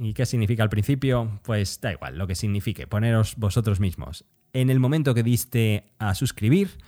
¿Y 0.00 0.12
qué 0.12 0.26
significa 0.26 0.64
al 0.64 0.68
principio? 0.68 1.40
Pues 1.44 1.80
da 1.80 1.92
igual, 1.92 2.18
lo 2.18 2.26
que 2.26 2.34
signifique, 2.34 2.88
poneros 2.88 3.36
vosotros 3.36 3.78
mismos. 3.78 4.24
En 4.52 4.70
el 4.70 4.80
momento 4.80 5.14
que 5.14 5.22
diste 5.22 5.92
a 5.98 6.16
suscribir, 6.16 6.78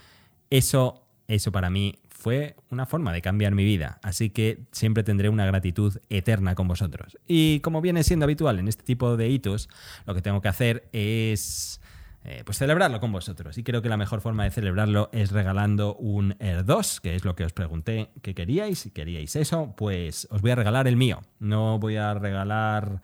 eso, 0.51 1.07
eso 1.29 1.53
para 1.53 1.71
mí 1.71 2.01
fue 2.18 2.57
una 2.70 2.85
forma 2.85 3.12
de 3.12 3.22
cambiar 3.22 3.54
mi 3.54 3.64
vida, 3.64 4.00
así 4.02 4.31
que 4.31 4.64
siempre 4.72 5.04
tendré 5.04 5.28
una 5.28 5.46
gratitud 5.46 5.98
eterna 6.11 6.57
con 6.57 6.66
vosotros. 6.66 7.16
Y 7.28 7.61
como 7.61 7.81
viene 7.81 8.02
siendo 8.02 8.24
habitual 8.24 8.59
en 8.59 8.66
este 8.66 8.83
tipo 8.83 9.16
de 9.16 9.28
hitos, 9.28 9.68
lo 10.04 10.16
que 10.16 10.20
tengo 10.20 10.40
que 10.40 10.48
hacer 10.48 10.88
es 10.92 11.81
eh, 12.24 12.42
pues 12.44 12.59
celebrarlo 12.59 12.98
con 12.98 13.12
vosotros. 13.12 13.57
Y 13.57 13.62
creo 13.62 13.83
que 13.83 13.88
la 13.88 13.96
mejor 13.96 14.20
forma 14.20 14.42
de 14.42 14.50
celebrarlo 14.50 15.11
es 15.12 15.31
regalando 15.31 15.94
un 15.94 16.35
Air 16.40 16.64
2, 16.64 17.00
que 17.00 17.14
es 17.14 17.24
lo 17.24 17.37
que 17.37 17.44
os 17.44 17.52
pregunté 17.52 18.11
que 18.20 18.35
queríais. 18.35 18.81
Si 18.81 18.90
queríais 18.90 19.37
eso, 19.37 19.74
pues 19.76 20.26
os 20.33 20.42
voy 20.42 20.50
a 20.50 20.57
regalar 20.57 20.88
el 20.88 20.96
mío. 20.96 21.22
No 21.38 21.78
voy 21.78 21.96
a 21.96 22.14
regalar... 22.14 23.00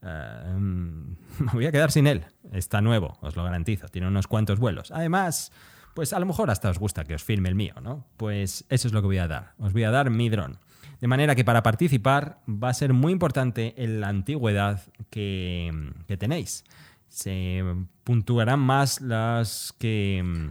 Eh, 0.00 0.54
me 0.58 1.52
voy 1.52 1.66
a 1.66 1.72
quedar 1.72 1.90
sin 1.90 2.06
él. 2.06 2.24
Está 2.52 2.80
nuevo, 2.80 3.18
os 3.20 3.34
lo 3.34 3.42
garantizo. 3.42 3.88
Tiene 3.88 4.06
unos 4.06 4.28
cuantos 4.28 4.60
vuelos. 4.60 4.92
Además 4.92 5.50
pues 5.94 6.12
a 6.12 6.18
lo 6.18 6.26
mejor 6.26 6.50
hasta 6.50 6.70
os 6.70 6.78
gusta 6.78 7.04
que 7.04 7.14
os 7.14 7.22
firme 7.22 7.48
el 7.48 7.54
mío, 7.54 7.74
¿no? 7.82 8.06
Pues 8.16 8.64
eso 8.68 8.88
es 8.88 8.94
lo 8.94 9.00
que 9.00 9.06
voy 9.06 9.18
a 9.18 9.28
dar. 9.28 9.54
Os 9.58 9.72
voy 9.72 9.84
a 9.84 9.90
dar 9.90 10.10
mi 10.10 10.28
dron. 10.28 10.58
De 11.00 11.08
manera 11.08 11.34
que 11.34 11.44
para 11.44 11.62
participar 11.62 12.40
va 12.48 12.68
a 12.68 12.74
ser 12.74 12.92
muy 12.92 13.12
importante 13.12 13.74
en 13.82 14.00
la 14.00 14.08
antigüedad 14.08 14.82
que, 15.10 15.92
que 16.06 16.16
tenéis. 16.16 16.64
Se 17.08 17.62
puntuarán 18.02 18.60
más 18.60 19.00
las 19.00 19.74
que 19.78 20.50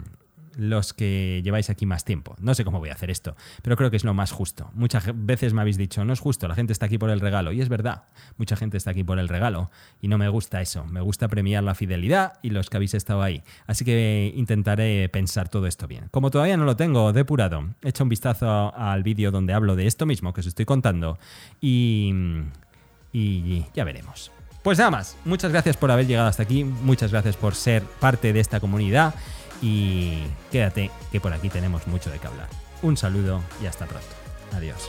los 0.56 0.92
que 0.92 1.40
lleváis 1.44 1.70
aquí 1.70 1.86
más 1.86 2.04
tiempo. 2.04 2.36
No 2.38 2.54
sé 2.54 2.64
cómo 2.64 2.78
voy 2.78 2.90
a 2.90 2.94
hacer 2.94 3.10
esto, 3.10 3.36
pero 3.62 3.76
creo 3.76 3.90
que 3.90 3.96
es 3.96 4.04
lo 4.04 4.14
más 4.14 4.32
justo. 4.32 4.70
Muchas 4.74 5.04
veces 5.14 5.52
me 5.52 5.60
habéis 5.60 5.76
dicho, 5.76 6.04
no 6.04 6.12
es 6.12 6.20
justo, 6.20 6.48
la 6.48 6.54
gente 6.54 6.72
está 6.72 6.86
aquí 6.86 6.98
por 6.98 7.10
el 7.10 7.20
regalo. 7.20 7.52
Y 7.52 7.60
es 7.60 7.68
verdad, 7.68 8.04
mucha 8.36 8.56
gente 8.56 8.76
está 8.76 8.90
aquí 8.90 9.04
por 9.04 9.18
el 9.18 9.28
regalo. 9.28 9.70
Y 10.00 10.08
no 10.08 10.18
me 10.18 10.28
gusta 10.28 10.60
eso. 10.60 10.84
Me 10.86 11.00
gusta 11.00 11.28
premiar 11.28 11.62
la 11.64 11.74
fidelidad 11.74 12.34
y 12.42 12.50
los 12.50 12.70
que 12.70 12.76
habéis 12.76 12.94
estado 12.94 13.22
ahí. 13.22 13.42
Así 13.66 13.84
que 13.84 14.32
intentaré 14.36 15.08
pensar 15.08 15.48
todo 15.48 15.66
esto 15.66 15.86
bien. 15.86 16.08
Como 16.10 16.30
todavía 16.30 16.56
no 16.56 16.64
lo 16.64 16.76
tengo 16.76 17.12
depurado, 17.12 17.74
hecho 17.82 18.04
un 18.04 18.08
vistazo 18.08 18.74
al 18.76 19.02
vídeo 19.02 19.30
donde 19.30 19.52
hablo 19.52 19.76
de 19.76 19.86
esto 19.86 20.06
mismo 20.06 20.32
que 20.32 20.40
os 20.40 20.46
estoy 20.46 20.64
contando. 20.64 21.18
Y, 21.60 22.12
y 23.12 23.64
ya 23.74 23.84
veremos. 23.84 24.30
Pues 24.64 24.78
nada 24.78 24.90
más, 24.90 25.18
muchas 25.26 25.52
gracias 25.52 25.76
por 25.76 25.90
haber 25.90 26.06
llegado 26.06 26.26
hasta 26.26 26.42
aquí, 26.42 26.64
muchas 26.64 27.10
gracias 27.10 27.36
por 27.36 27.54
ser 27.54 27.82
parte 27.82 28.32
de 28.32 28.40
esta 28.40 28.60
comunidad 28.60 29.14
y 29.62 30.24
quédate 30.50 30.90
que 31.12 31.20
por 31.20 31.32
aquí 31.32 31.48
tenemos 31.48 31.86
mucho 31.86 32.10
de 32.10 32.18
qué 32.18 32.26
hablar. 32.26 32.48
Un 32.82 32.96
saludo 32.96 33.42
y 33.62 33.66
hasta 33.66 33.86
pronto. 33.86 34.06
Adiós. 34.52 34.88